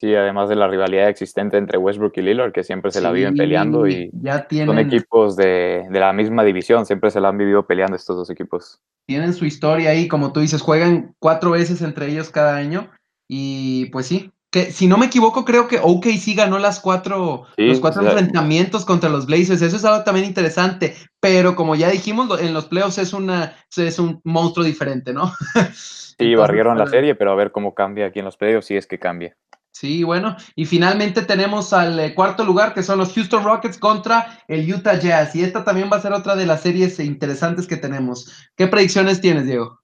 Sí, 0.01 0.15
además 0.15 0.49
de 0.49 0.57
la 0.57 0.69
rivalidad 0.69 1.09
existente 1.09 1.57
entre 1.57 1.79
Westbrook 1.79 2.13
y 2.17 2.23
Lillard, 2.23 2.53
que 2.53 2.65
siempre 2.65 2.91
se 2.91 3.01
la 3.01 3.13
viven 3.13 3.37
peleando 3.37 3.87
y 3.87 4.11
ya 4.13 4.47
tienen, 4.47 4.69
son 4.69 4.79
equipos 4.79 5.37
de, 5.37 5.87
de, 5.89 6.01
la 6.01 6.13
misma 6.13 6.45
división, 6.45 6.85
siempre 6.85 7.11
se 7.11 7.21
la 7.21 7.29
han 7.29 7.39
vivido 7.39 7.67
peleando 7.67 7.97
estos 7.97 8.17
dos 8.17 8.29
equipos. 8.29 8.81
Tienen 9.07 9.33
su 9.33 9.47
historia 9.47 9.91
ahí, 9.91 10.09
como 10.09 10.33
tú 10.33 10.41
dices, 10.41 10.61
juegan 10.61 11.15
cuatro 11.21 11.53
veces 11.53 11.81
entre 11.81 12.11
ellos 12.11 12.31
cada 12.31 12.57
año 12.57 12.91
y 13.29 13.87
pues 13.87 14.07
sí, 14.07 14.33
que 14.55 14.71
si 14.71 14.87
no 14.87 14.99
me 14.99 15.07
equivoco, 15.07 15.45
creo 15.45 15.67
que 15.67 15.81
OKC 15.83 16.37
ganó 16.37 16.59
las 16.59 16.79
cuatro, 16.79 17.47
sí, 17.57 17.65
los 17.65 17.81
cuatro 17.81 18.03
o 18.03 18.05
sea, 18.05 18.13
enfrentamientos 18.13 18.85
contra 18.85 19.11
los 19.11 19.27
Blazers. 19.27 19.63
Eso 19.63 19.77
es 19.77 19.85
algo 19.85 20.05
también 20.05 20.27
interesante. 20.27 20.95
Pero 21.19 21.57
como 21.57 21.75
ya 21.75 21.91
dijimos, 21.91 22.41
en 22.41 22.55
los 22.55 22.67
playoffs 22.67 22.99
es 22.99 23.13
una 23.13 23.57
es 23.77 23.99
un 23.99 24.21
monstruo 24.23 24.65
diferente, 24.65 25.13
¿no? 25.13 25.33
Sí, 26.19 26.27
Entonces, 26.27 26.39
barrieron 26.39 26.79
la 26.79 26.87
serie, 26.87 27.15
pero 27.15 27.33
a 27.33 27.35
ver 27.35 27.51
cómo 27.51 27.75
cambia 27.75 28.07
aquí 28.07 28.21
en 28.21 28.25
los 28.25 28.37
playoffs, 28.37 28.67
si 28.67 28.77
es 28.77 28.87
que 28.87 28.99
cambia. 28.99 29.37
Sí, 29.73 30.05
bueno, 30.05 30.37
y 30.55 30.67
finalmente 30.67 31.23
tenemos 31.23 31.73
al 31.73 31.99
eh, 31.99 32.15
cuarto 32.15 32.45
lugar, 32.45 32.75
que 32.75 32.85
son 32.85 32.99
los 32.99 33.13
Houston 33.13 33.43
Rockets 33.43 33.77
contra 33.77 34.39
el 34.47 34.73
Utah 34.73 35.01
Jazz. 35.01 35.35
Y 35.35 35.43
esta 35.43 35.65
también 35.65 35.91
va 35.93 35.97
a 35.97 36.01
ser 36.01 36.13
otra 36.13 36.37
de 36.37 36.47
las 36.47 36.63
series 36.63 37.01
interesantes 37.01 37.67
que 37.67 37.77
tenemos. 37.77 38.49
¿Qué 38.57 38.69
predicciones 38.69 39.21
tienes, 39.21 39.47
Diego? 39.47 39.81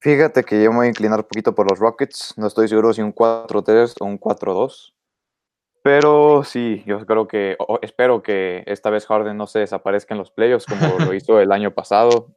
Fíjate 0.00 0.42
que 0.42 0.62
yo 0.64 0.70
me 0.70 0.78
voy 0.78 0.86
a 0.86 0.90
inclinar 0.90 1.20
un 1.20 1.26
poquito 1.26 1.54
por 1.54 1.70
los 1.70 1.78
Rockets. 1.78 2.34
No 2.36 2.48
estoy 2.48 2.66
seguro 2.66 2.92
si 2.92 3.00
un 3.00 3.14
4-3 3.14 3.94
o 4.00 4.04
un 4.04 4.18
4-2. 4.18 4.92
Pero 5.84 6.42
sí, 6.42 6.82
yo 6.84 7.06
creo 7.06 7.28
que, 7.28 7.56
o 7.60 7.78
espero 7.82 8.20
que 8.20 8.64
esta 8.66 8.90
vez 8.90 9.06
Harden 9.06 9.36
no 9.36 9.46
se 9.46 9.60
desaparezca 9.60 10.14
en 10.14 10.18
los 10.18 10.32
playoffs 10.32 10.66
como 10.66 10.98
lo 10.98 11.14
hizo 11.14 11.38
el 11.38 11.52
año 11.52 11.72
pasado. 11.72 12.34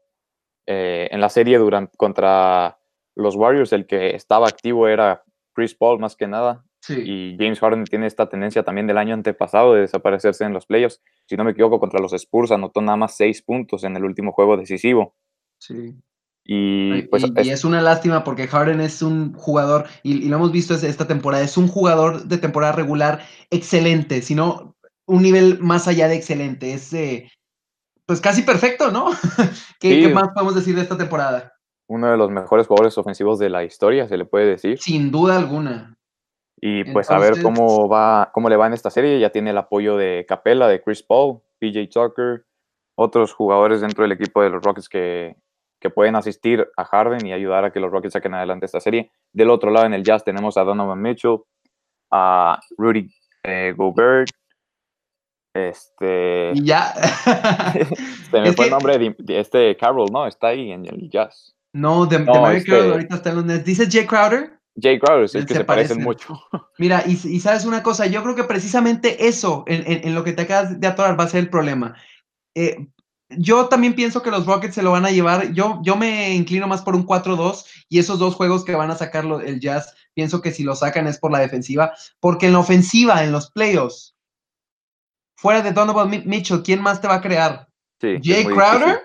Eh, 0.67 1.10
en 1.12 1.22
la 1.22 1.29
serie 1.29 1.58
durante, 1.58 1.98
contra 1.98 2.77
los 3.15 3.36
Warriors, 3.36 3.74
el 3.74 3.86
que 3.86 4.15
estaba 4.15 4.48
activo 4.48 4.88
era 4.88 5.24
Chris 5.53 5.75
Paul 5.75 6.00
más 6.00 6.15
que 6.15 6.27
nada. 6.27 6.63
Sí. 6.82 6.96
Y 7.06 7.38
James 7.38 7.60
Harden 7.60 7.84
tiene 7.86 8.08
esta 8.08 8.27
tendencia 8.27 8.63
también 8.63 8.88
del 8.88 8.98
año 8.98 9.13
antepasado 9.13 9.74
de 9.74 9.82
desaparecerse 9.82 10.46
en 10.46 10.53
los 10.53 10.65
playoffs. 10.65 11.01
Si 11.27 11.36
no 11.36 11.44
me 11.44 11.51
equivoco, 11.51 11.80
contra 11.80 12.00
los 12.00 12.13
Spurs 12.13 12.51
anotó 12.51 12.82
nada 12.82 12.98
más 12.98 13.15
seis 13.15 13.41
puntos 13.44 13.84
en 13.84 13.96
el 13.96 14.03
último 14.03 14.32
juego 14.32 14.58
decisivo. 14.58 15.15
Sí. 15.60 15.96
Y, 16.44 17.03
pues, 17.03 17.24
y, 17.24 17.48
y, 17.48 17.50
es 17.51 17.63
una 17.63 17.82
lástima 17.82 18.24
porque 18.24 18.48
Harden 18.48 18.82
es 18.82 19.03
un 19.03 19.34
jugador, 19.34 19.86
y, 20.01 20.25
y, 20.25 20.30
lo 20.30 20.38
hemos 20.38 20.51
visto 20.51 20.74
esta 20.74 21.08
temporada, 21.08 21.44
es 21.44 21.56
un 21.56 21.68
jugador 21.68 22.24
de 22.24 22.39
temporada 22.39 22.74
regular 22.74 23.22
excelente, 23.51 24.24
sino 24.24 24.75
un 25.06 25.22
nivel 25.22 25.60
más 25.60 25.88
allá 25.88 26.08
de 26.08 26.15
excelente. 26.15 26.74
Es 26.74 26.91
eh, 26.94 27.30
pues 28.06 28.22
casi 28.22 28.41
perfecto, 28.41 28.91
¿no? 28.91 29.12
¿Qué, 29.80 29.96
Sí. 29.96 30.01
¿Qué 30.01 30.10
más 30.13 30.30
podemos 30.30 30.56
decir 30.56 30.75
de 30.75 30.82
esta 30.82 30.98
temporada? 30.98 31.53
Uno 31.91 32.10
de 32.10 32.15
los 32.15 32.31
mejores 32.31 32.67
jugadores 32.67 32.98
ofensivos 32.98 33.38
de 33.38 33.50
la 33.50 33.65
historia, 33.65 34.07
se 34.07 34.15
le 34.15 34.24
puede 34.24 34.45
decir. 34.45 34.77
Sin 34.79 35.12
duda 35.12 35.38
alguna. 35.38 35.98
Y 36.62 36.86
pues 36.86 37.12
a 37.12 37.19
ver 37.19 37.41
cómo 37.41 37.89
va, 37.89 38.31
cómo 38.33 38.48
le 38.48 38.55
va 38.55 38.67
en 38.67 38.74
esta 38.74 38.89
serie. 38.89 39.19
Ya 39.19 39.31
tiene 39.31 39.50
el 39.50 39.57
apoyo 39.57 39.98
de 39.98 40.25
Capella, 40.25 40.67
de 40.67 40.81
Chris 40.81 41.03
Paul, 41.03 41.41
PJ 41.60 41.89
Tucker, 41.91 42.45
otros 42.95 43.33
jugadores 43.33 43.81
dentro 43.81 44.03
del 44.03 44.13
equipo 44.13 44.41
de 44.41 44.51
los 44.51 44.63
Rockets 44.63 44.88
que, 44.88 45.36
que 45.81 45.89
pueden 45.89 46.15
asistir 46.15 46.65
a 46.77 46.86
Harden 46.86 47.25
y 47.27 47.33
ayudar 47.33 47.65
a 47.65 47.74
que 47.74 47.81
los 47.81 47.91
Rockets 47.91 48.13
saquen 48.13 48.36
adelante 48.36 48.67
esta 48.67 48.79
serie. 48.79 49.12
Del 49.33 49.50
otro 49.50 49.69
lado, 49.69 49.86
en 49.86 49.93
el 49.93 50.03
Jazz 50.03 50.24
tenemos 50.24 50.55
a 50.55 50.63
Donovan 50.63 51.01
Mitchell, 51.01 51.39
a 52.10 52.57
Rudy 52.77 53.10
eh, 53.43 53.74
Gobert, 53.75 54.29
este, 55.53 56.51
Y 56.53 56.63
ya. 56.63 56.93
se 58.31 58.39
me 58.39 58.48
Es 58.48 58.55
fue 58.55 58.65
el 58.65 58.71
nombre 58.71 58.98
de, 58.98 59.13
de 59.17 59.39
este 59.41 59.75
Carroll, 59.75 60.10
¿no? 60.10 60.25
Está 60.25 60.48
ahí 60.48 60.71
en 60.71 60.86
el 60.86 61.10
Jazz. 61.10 61.53
No, 61.74 62.06
de, 62.06 62.18
de 62.20 62.25
No, 62.25 62.42
Mary 62.42 62.58
este- 62.58 62.72
Carroll 62.72 62.92
ahorita 62.94 63.16
está 63.16 63.30
en 63.30 63.36
los 63.38 63.46
Nets. 63.46 63.66
¿Dices 63.66 63.90
Jay 63.92 64.06
Crowder? 64.06 64.60
Jay 64.82 65.00
Crowder, 65.00 65.25
es 65.25 65.36
el 65.36 65.46
que 65.46 65.54
se 65.54 65.63
parecen 65.66 66.04
parecen. 66.04 66.04
mucho. 66.04 66.42
Mira, 66.78 67.04
y, 67.06 67.12
y 67.12 67.40
sabes 67.40 67.66
una 67.66 67.84
cosa, 67.84 68.06
yo 68.08 68.24
creo 68.24 68.36
que 68.36 68.44
precisamente 68.46 69.28
eso, 69.28 69.63
en, 69.68 69.84
en- 69.92 70.08
en 70.08 70.16
lo 70.16 70.24
que 70.24 70.34
te 70.34 70.44
acabas 70.44 70.80
de 70.80 70.88
atorar, 70.88 71.20
va 71.20 71.25
a 71.25 71.30
ser 71.30 71.42
el 71.42 71.50
problema. 71.50 71.96
Eh, 72.56 72.88
yo 73.30 73.68
también 73.68 73.96
pienso 73.96 74.22
que 74.22 74.32
los 74.32 74.46
Rockets 74.46 74.75
se 74.75 74.82
lo 74.84 74.92
van 74.92 75.06
a 75.06 75.12
llevar. 75.12 75.54
Yo, 75.54 75.80
yo 75.84 75.96
me 75.96 76.34
inclino 76.34 76.68
más 76.68 76.82
por 76.82 76.96
un 76.96 77.06
4-2 77.06 77.66
y 77.88 78.00
esos 78.00 78.20
dos 78.20 78.36
juegos 78.36 78.66
que 78.66 78.75
van 78.75 78.92
a 78.92 78.96
sacar 78.98 79.24
lo- 79.25 79.40
el 79.42 79.60
Jazz, 79.62 79.94
pienso 80.13 80.42
que 80.42 80.51
si 80.51 80.63
lo 80.63 80.75
sacan 80.75 81.08
es 81.08 81.18
por 81.18 81.32
la 81.32 81.40
defensiva, 81.40 81.94
porque 82.20 82.48
en 82.48 82.54
la 82.54 82.60
ofensiva, 82.60 83.24
en 83.24 83.32
los 83.32 83.50
playoffs, 83.51 84.16
fuera 85.38 85.62
de 85.62 85.72
Donovan 85.72 86.10
Mi- 86.10 86.24
Mitchell, 86.25 86.62
¿quién 86.63 86.82
más 86.82 87.00
te 87.01 87.08
va 87.08 87.16
a 87.16 87.22
crear? 87.22 87.68
Sí, 88.01 88.18
Jay 88.22 88.44
Crowder, 88.46 88.80
difícil. 88.80 89.00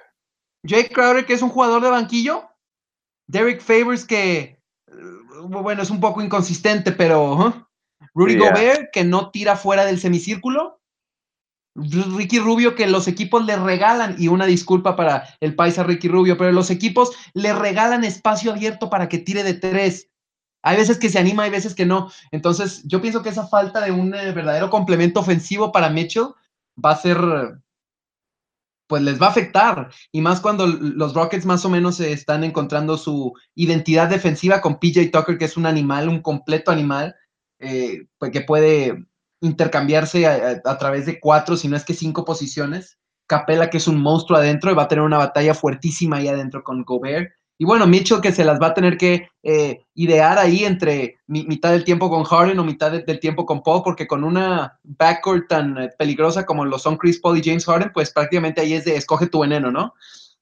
Jay 0.67 0.89
Crowder, 0.89 1.25
que 1.27 1.35
es 1.35 1.43
un 1.43 1.51
jugador 1.51 1.83
de 1.83 1.91
banquillo, 1.91 2.49
Derek 3.27 3.61
Favors, 3.61 4.05
que 4.05 4.59
eh, 4.87 4.95
bueno, 5.49 5.83
es 5.83 5.91
un 5.91 6.01
poco 6.01 6.23
inconsistente, 6.23 6.93
pero. 6.93 7.67
Rudy. 8.15 8.39
Gobert, 8.39 8.91
que 8.93 9.05
no 9.05 9.31
tira 9.31 9.57
fuera 9.57 9.85
del 9.85 10.01
semicírculo, 10.01 10.81
Ricky 11.77 12.39
Rubio, 12.39 12.75
que 12.75 12.87
los 12.87 13.09
equipos 13.09 13.45
le 13.45 13.57
regalan, 13.57 14.17
y 14.19 14.29
una 14.29 14.47
disculpa 14.47 14.97
para 14.97 15.25
el 15.41 15.55
paisa 15.55 15.83
Ricky 15.83 16.09
Rubio, 16.09 16.39
pero 16.39 16.53
los 16.53 16.71
equipos 16.71 17.15
le 17.35 17.53
regalan 17.53 18.05
espacio 18.05 18.53
abierto 18.53 18.89
para 18.89 19.09
que 19.09 19.19
tire 19.19 19.43
de 19.43 19.55
tres. 19.55 20.09
Hay 20.63 20.77
veces 20.77 20.99
que 20.99 21.11
se 21.11 21.19
anima, 21.19 21.45
hay 21.45 21.51
veces 21.51 21.75
que 21.75 21.87
no. 21.87 22.11
Entonces, 22.33 22.83
yo 22.85 23.01
pienso 23.01 23.23
que 23.23 23.29
esa 23.29 23.47
falta 23.47 23.81
de 23.81 23.93
un 23.93 24.15
eh, 24.15 24.33
verdadero 24.33 24.71
complemento 24.71 25.21
ofensivo 25.21 25.71
para 25.71 25.91
Mitchell 25.91 26.29
va 26.83 26.93
a 26.93 26.97
ser, 26.97 27.19
pues 28.87 29.03
les 29.03 29.21
va 29.21 29.27
a 29.27 29.31
afectar. 29.31 29.91
Y 30.13 30.21
más 30.21 30.41
cuando 30.41 30.67
los 30.67 31.15
Rockets 31.15 31.47
más 31.47 31.65
o 31.65 31.71
menos 31.71 32.01
están 32.01 32.45
encontrando 32.45 32.97
su 32.99 33.33
identidad 33.55 34.09
defensiva 34.09 34.61
con 34.61 34.79
PJ 34.79 35.11
Tucker, 35.13 35.39
que 35.39 35.45
es 35.47 35.57
un 35.57 35.67
animal, 35.67 36.09
un 36.09 36.21
completo 36.23 36.71
animal, 36.71 37.15
eh, 37.59 38.07
pues 38.19 38.31
que 38.33 38.43
puede 38.43 39.07
intercambiarse 39.41 40.27
a, 40.27 40.61
a- 40.65 40.71
a 40.71 40.79
través 40.79 41.07
de 41.07 41.21
cuatro, 41.21 41.57
si 41.57 41.69
no 41.69 41.77
es 41.77 41.85
que 41.85 41.95
cinco 41.95 42.25
posiciones. 42.25 42.99
Capela, 43.29 43.71
que 43.71 43.79
es 43.79 43.89
un 43.89 44.01
monstruo 44.01 44.39
adentro, 44.39 44.71
y 44.71 44.75
va 44.75 44.85
a 44.85 44.89
tener 44.89 45.05
una 45.05 45.19
batalla 45.19 45.55
fuertísima 45.55 46.19
ahí 46.19 46.29
adentro 46.29 46.63
con 46.63 46.85
Gobert. 46.85 47.33
Y 47.59 47.65
bueno, 47.65 47.87
Mitchell 47.87 48.21
que 48.21 48.33
se 48.33 48.45
las 48.45 48.61
va 48.61 48.69
a 48.69 48.75
tener 48.75 48.99
que 48.99 49.29
eh, 49.43 49.85
idear 49.95 50.39
ahí 50.39 50.65
entre 50.65 51.19
mi- 51.27 51.45
mitad 51.47 51.71
del 51.73 51.85
tiempo 51.85 52.11
con 52.11 52.25
Harden 52.25 52.59
o 52.59 52.65
mitad 52.65 52.91
de- 52.93 53.03
del 53.03 53.19
tiempo 53.21 53.47
con 53.47 53.63
Paul, 53.63 53.83
porque 53.83 54.07
con 54.07 54.25
una 54.25 54.79
backcourt 54.83 55.49
tan 55.49 55.79
eh, 55.79 55.91
peligrosa 55.99 56.45
como 56.45 56.65
lo 56.67 56.79
son 56.79 56.99
Chris 56.99 57.19
Paul 57.21 57.39
y 57.39 57.43
James 57.43 57.65
Harden, 57.65 57.93
pues 57.95 58.13
prácticamente 58.13 58.61
ahí 58.61 58.75
es 58.75 58.85
de 58.85 58.97
escoge 58.97 59.27
tu 59.29 59.41
veneno, 59.41 59.71
¿no? 59.71 59.95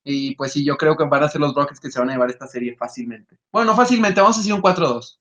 Y 0.02 0.34
pues 0.34 0.52
sí, 0.52 0.64
yo 0.64 0.76
creo 0.76 0.96
que 0.96 1.04
van 1.04 1.22
a 1.22 1.28
ser 1.28 1.40
los 1.40 1.54
Rockets 1.54 1.80
que 1.80 1.90
se 1.90 1.98
van 2.00 2.10
a 2.10 2.12
llevar 2.12 2.30
esta 2.30 2.46
serie 2.46 2.76
fácilmente. 2.76 3.36
Bueno, 3.52 3.70
no 3.70 3.76
fácilmente, 3.76 4.20
vamos 4.20 4.36
a 4.36 4.40
decir 4.40 4.52
un 4.52 4.60
4-2. 4.60 5.20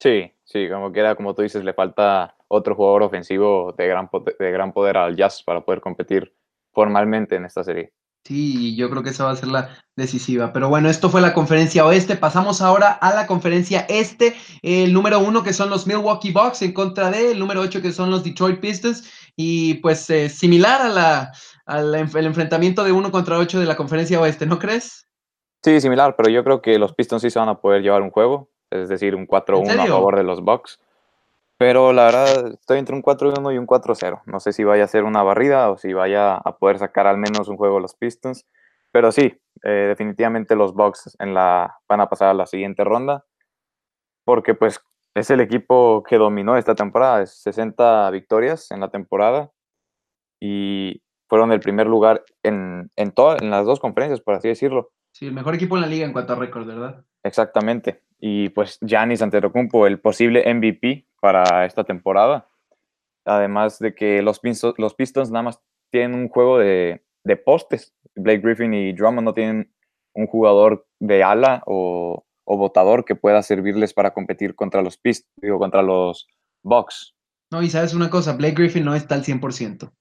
Sí, 0.00 0.32
sí, 0.44 0.68
como 0.70 0.90
quiera, 0.90 1.14
como 1.14 1.34
tú 1.34 1.42
dices, 1.42 1.62
le 1.62 1.74
falta 1.74 2.34
otro 2.48 2.74
jugador 2.74 3.02
ofensivo 3.02 3.74
de 3.76 3.86
gran, 3.86 4.08
de 4.38 4.50
gran 4.50 4.72
poder 4.72 4.96
al 4.96 5.14
Jazz 5.16 5.42
para 5.42 5.60
poder 5.64 5.80
competir 5.82 6.34
formalmente 6.72 7.36
en 7.36 7.44
esta 7.44 7.62
serie. 7.62 7.92
Sí, 8.24 8.76
yo 8.76 8.90
creo 8.90 9.02
que 9.02 9.10
esa 9.10 9.24
va 9.24 9.30
a 9.30 9.36
ser 9.36 9.48
la 9.48 9.70
decisiva. 9.96 10.52
Pero 10.52 10.68
bueno, 10.68 10.88
esto 10.90 11.08
fue 11.08 11.20
la 11.20 11.32
conferencia 11.32 11.86
oeste. 11.86 12.16
Pasamos 12.16 12.60
ahora 12.60 12.92
a 12.92 13.14
la 13.14 13.26
conferencia 13.26 13.86
este. 13.88 14.36
El 14.62 14.92
número 14.92 15.20
uno 15.20 15.42
que 15.42 15.52
son 15.52 15.70
los 15.70 15.86
Milwaukee 15.86 16.32
Bucks 16.32 16.62
en 16.62 16.72
contra 16.72 17.10
de 17.10 17.32
el 17.32 17.38
número 17.38 17.60
ocho 17.60 17.80
que 17.80 17.92
son 17.92 18.10
los 18.10 18.22
Detroit 18.22 18.60
Pistons. 18.60 19.10
Y 19.36 19.74
pues 19.74 20.08
eh, 20.10 20.28
similar 20.28 20.82
a 20.82 20.88
la, 20.88 21.32
al 21.66 21.94
el 21.94 22.26
enfrentamiento 22.26 22.84
de 22.84 22.92
uno 22.92 23.10
contra 23.10 23.38
ocho 23.38 23.58
de 23.58 23.66
la 23.66 23.76
conferencia 23.76 24.20
oeste, 24.20 24.44
¿no 24.46 24.58
crees? 24.58 25.06
Sí, 25.62 25.80
similar, 25.80 26.16
pero 26.16 26.30
yo 26.30 26.42
creo 26.42 26.62
que 26.62 26.78
los 26.78 26.94
Pistons 26.94 27.22
sí 27.22 27.30
se 27.30 27.38
van 27.38 27.48
a 27.48 27.60
poder 27.60 27.82
llevar 27.82 28.02
un 28.02 28.10
juego, 28.10 28.50
es 28.70 28.88
decir, 28.88 29.14
un 29.14 29.26
4-1 29.26 29.78
a 29.78 29.86
favor 29.86 30.16
de 30.16 30.24
los 30.24 30.42
Bucks. 30.42 30.78
Pero 31.60 31.92
la 31.92 32.04
verdad, 32.04 32.54
estoy 32.54 32.78
entre 32.78 32.96
un 32.96 33.02
4-1 33.02 33.54
y 33.54 33.58
un 33.58 33.66
4-0. 33.66 34.22
No 34.24 34.40
sé 34.40 34.54
si 34.54 34.64
vaya 34.64 34.84
a 34.84 34.88
ser 34.88 35.04
una 35.04 35.22
barrida 35.22 35.70
o 35.70 35.76
si 35.76 35.92
vaya 35.92 36.36
a 36.36 36.56
poder 36.56 36.78
sacar 36.78 37.06
al 37.06 37.18
menos 37.18 37.48
un 37.48 37.58
juego 37.58 37.80
los 37.80 37.94
Pistons. 37.94 38.46
Pero 38.90 39.12
sí, 39.12 39.38
eh, 39.62 39.84
definitivamente 39.88 40.56
los 40.56 40.72
Bucks 40.72 41.14
en 41.18 41.34
la, 41.34 41.76
van 41.86 42.00
a 42.00 42.08
pasar 42.08 42.30
a 42.30 42.34
la 42.34 42.46
siguiente 42.46 42.82
ronda. 42.82 43.26
Porque 44.24 44.54
pues 44.54 44.80
es 45.14 45.28
el 45.28 45.42
equipo 45.42 46.02
que 46.02 46.16
dominó 46.16 46.56
esta 46.56 46.74
temporada. 46.74 47.20
es 47.20 47.42
60 47.42 48.10
victorias 48.10 48.70
en 48.70 48.80
la 48.80 48.88
temporada. 48.88 49.52
Y 50.40 51.02
fueron 51.28 51.52
el 51.52 51.60
primer 51.60 51.86
lugar 51.86 52.24
en, 52.42 52.90
en, 52.96 53.12
todas 53.12 53.42
en 53.42 53.50
las 53.50 53.66
dos 53.66 53.80
conferencias, 53.80 54.22
por 54.22 54.34
así 54.34 54.48
decirlo. 54.48 54.92
Sí, 55.12 55.26
el 55.26 55.34
mejor 55.34 55.56
equipo 55.56 55.76
en 55.76 55.82
la 55.82 55.88
liga 55.88 56.06
en 56.06 56.14
cuanto 56.14 56.32
a 56.32 56.36
récord, 56.36 56.66
¿verdad? 56.66 57.04
Exactamente. 57.22 58.02
Y 58.18 58.48
pues 58.48 58.78
Giannis 58.80 59.20
Antetokounmpo, 59.20 59.86
el 59.86 60.00
posible 60.00 60.42
MVP 60.54 61.09
para 61.20 61.64
esta 61.66 61.84
temporada. 61.84 62.48
Además 63.24 63.78
de 63.78 63.94
que 63.94 64.22
los 64.22 64.40
Pistons, 64.40 64.74
los 64.78 64.94
Pistons 64.94 65.30
nada 65.30 65.44
más 65.44 65.60
tienen 65.90 66.14
un 66.14 66.28
juego 66.28 66.58
de, 66.58 67.04
de 67.24 67.36
postes. 67.36 67.94
Blake 68.14 68.40
Griffin 68.40 68.74
y 68.74 68.92
Drummond 68.92 69.24
no 69.24 69.34
tienen 69.34 69.72
un 70.14 70.26
jugador 70.26 70.86
de 70.98 71.22
ala 71.22 71.62
o, 71.66 72.24
o 72.44 72.56
votador 72.56 73.04
que 73.04 73.14
pueda 73.14 73.42
servirles 73.42 73.94
para 73.94 74.12
competir 74.12 74.54
contra 74.54 74.82
los 74.82 74.98
Pist, 74.98 75.28
digo, 75.36 75.58
contra 75.58 75.82
los 75.82 76.26
Bucks. 76.62 77.14
No, 77.52 77.62
y 77.62 77.70
sabes 77.70 77.94
una 77.94 78.10
cosa, 78.10 78.34
Blake 78.34 78.54
Griffin 78.54 78.84
no 78.84 78.94
está 78.94 79.14
al 79.14 79.24
100%. 79.24 79.92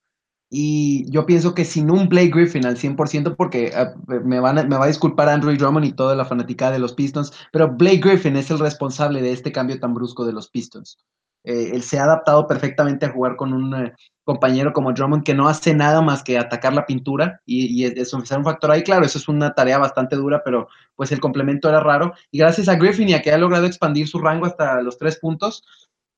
Y 0.50 1.10
yo 1.12 1.25
pienso 1.25 1.53
que 1.53 1.63
sin 1.63 1.91
un 1.91 2.10
Blake 2.10 2.32
Griffin 2.34 2.65
al 2.65 2.77
100%, 2.77 3.36
porque 3.36 3.72
ah, 3.75 3.94
me, 4.08 4.39
van 4.39 4.68
me 4.68 4.77
va 4.77 4.86
a 4.86 4.88
disculpar 4.88 5.29
Andrew 5.29 5.56
Drummond 5.56 5.86
y 5.86 5.91
toda 5.91 6.15
la 6.15 6.25
fanática 6.25 6.72
de 6.72 6.79
los 6.79 6.94
Pistons, 6.94 7.32
pero 7.51 7.70
Blake 7.70 7.98
Griffin 7.98 8.36
es 8.36 8.50
el 8.50 8.60
responsable 8.60 9.22
de 9.22 9.32
este 9.32 9.51
cambio 9.51 9.79
tan 9.79 9.94
brusco 9.94 10.25
de 10.25 10.34
los 10.34 10.50
Pistons. 10.50 10.98
Eh, 11.44 11.72
él 11.74 11.84
se 11.84 12.00
ha 12.00 12.03
adaptado 12.03 12.48
perfectamente 12.48 13.06
a 13.06 13.12
jugar 13.12 13.36
con 13.36 13.53
un 13.53 13.74
eh, 13.74 13.94
compañero 14.25 14.74
como 14.74 14.91
Drummond 14.91 15.24
que 15.24 15.34
no 15.34 15.48
hace 15.48 15.74
nada 15.74 16.01
más 16.01 16.22
que 16.22 16.38
atacar 16.38 16.74
la 16.74 16.86
pintura 16.86 17.41
y, 17.46 17.82
y 17.82 17.86
es, 17.86 18.13
un 18.13 18.25
factor 18.25 18.72
ahí. 18.72 18.84
Claro, 18.84 19.06
eso 19.06 19.18
es 19.18 19.27
una 19.27 19.53
tarea 19.53 19.77
bastante 19.77 20.15
dura, 20.15 20.41
pero 20.44 20.68
pues 20.96 21.12
el 21.12 21.20
complemento 21.20 21.70
era 21.70 21.79
raro. 21.79 22.13
Y 22.29 22.39
gracias 22.39 22.68
a 22.68 22.75
Griffin 22.75 23.10
y 23.10 23.13
a 23.13 23.22
que 23.22 23.32
ha 23.32 23.38
logrado 23.38 23.65
expandir 23.65 24.08
su 24.08 24.20
rango 24.20 24.46
hasta 24.46 24.82
los 24.82 24.98
tres 24.98 25.18
puntos, 25.18 25.63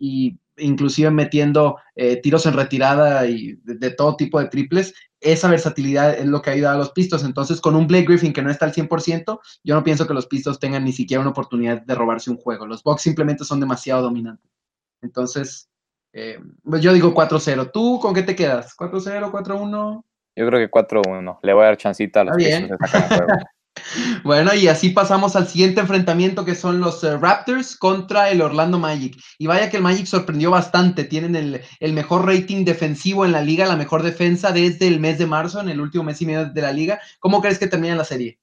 y 0.01 0.39
inclusive 0.57 1.11
metiendo 1.11 1.77
eh, 1.95 2.17
tiros 2.17 2.47
en 2.47 2.53
retirada 2.53 3.27
y 3.27 3.53
de, 3.63 3.91
todo 3.91 4.15
tipo 4.15 4.39
de 4.39 4.47
triples, 4.47 4.93
esa 5.19 5.47
versatilidad 5.47 6.15
es 6.17 6.25
lo 6.25 6.41
que 6.41 6.49
ha 6.49 6.53
ayudado 6.53 6.75
a 6.75 6.79
los 6.79 6.91
Pistos. 6.91 7.23
Entonces, 7.23 7.61
con 7.61 7.75
un 7.75 7.85
Blake 7.85 8.05
Griffin 8.07 8.33
que 8.33 8.41
no 8.41 8.49
está 8.49 8.65
al 8.65 8.73
100%, 8.73 9.39
yo 9.63 9.75
no 9.75 9.83
pienso 9.83 10.07
que 10.07 10.15
los 10.15 10.25
Pistos 10.25 10.59
tengan 10.59 10.83
ni 10.83 10.91
siquiera 10.91 11.21
una 11.21 11.29
oportunidad 11.29 11.83
de 11.83 11.95
robarse 11.95 12.31
un 12.31 12.37
juego. 12.37 12.65
Los 12.65 12.81
Bucks 12.83 13.03
simplemente 13.03 13.45
son 13.45 13.59
demasiado 13.59 14.01
dominantes. 14.01 14.51
Entonces, 15.03 15.69
eh, 16.13 16.39
pues 16.63 16.81
yo 16.81 16.93
digo 16.93 17.13
4-0. 17.13 17.71
¿Tú 17.71 17.99
con 17.99 18.15
qué 18.15 18.23
te 18.23 18.35
quedas? 18.35 18.75
¿4-0, 18.75 19.31
4-1? 19.31 20.03
Yo 20.35 20.47
creo 20.47 20.59
que 20.59 20.71
4-1. 20.71 21.39
Le 21.43 21.53
voy 21.53 21.63
a 21.63 21.67
dar 21.67 21.77
chancita 21.77 22.21
a 22.21 22.23
los 22.23 22.35
Pistos 22.35 22.77
Bueno, 24.23 24.53
y 24.53 24.67
así 24.67 24.89
pasamos 24.89 25.35
al 25.35 25.47
siguiente 25.47 25.81
enfrentamiento 25.81 26.45
que 26.45 26.55
son 26.55 26.79
los 26.79 27.03
eh, 27.03 27.17
Raptors 27.17 27.77
contra 27.77 28.29
el 28.29 28.41
Orlando 28.41 28.79
Magic. 28.79 29.15
Y 29.39 29.47
vaya 29.47 29.69
que 29.69 29.77
el 29.77 29.83
Magic 29.83 30.05
sorprendió 30.05 30.51
bastante. 30.51 31.05
Tienen 31.05 31.35
el, 31.35 31.93
mejor 31.93 32.25
rating 32.25 32.65
defensivo 32.65 33.25
en 33.25 33.31
la 33.31 33.41
liga, 33.41 33.65
la 33.65 33.75
mejor 33.75 34.03
defensa 34.03 34.51
desde 34.51 34.87
el 34.87 34.99
mes 34.99 35.17
de 35.17 35.27
marzo, 35.27 35.61
en 35.61 35.69
el 35.69 35.81
último 35.81 36.03
mes 36.03 36.21
y 36.21 36.25
medio 36.25 36.45
de 36.45 36.61
la 36.61 36.71
liga. 36.71 36.99
¿Cómo 37.19 37.41
crees 37.41 37.59
que 37.59 37.67
termina 37.67 37.95
la 37.95 38.03
serie? 38.03 38.39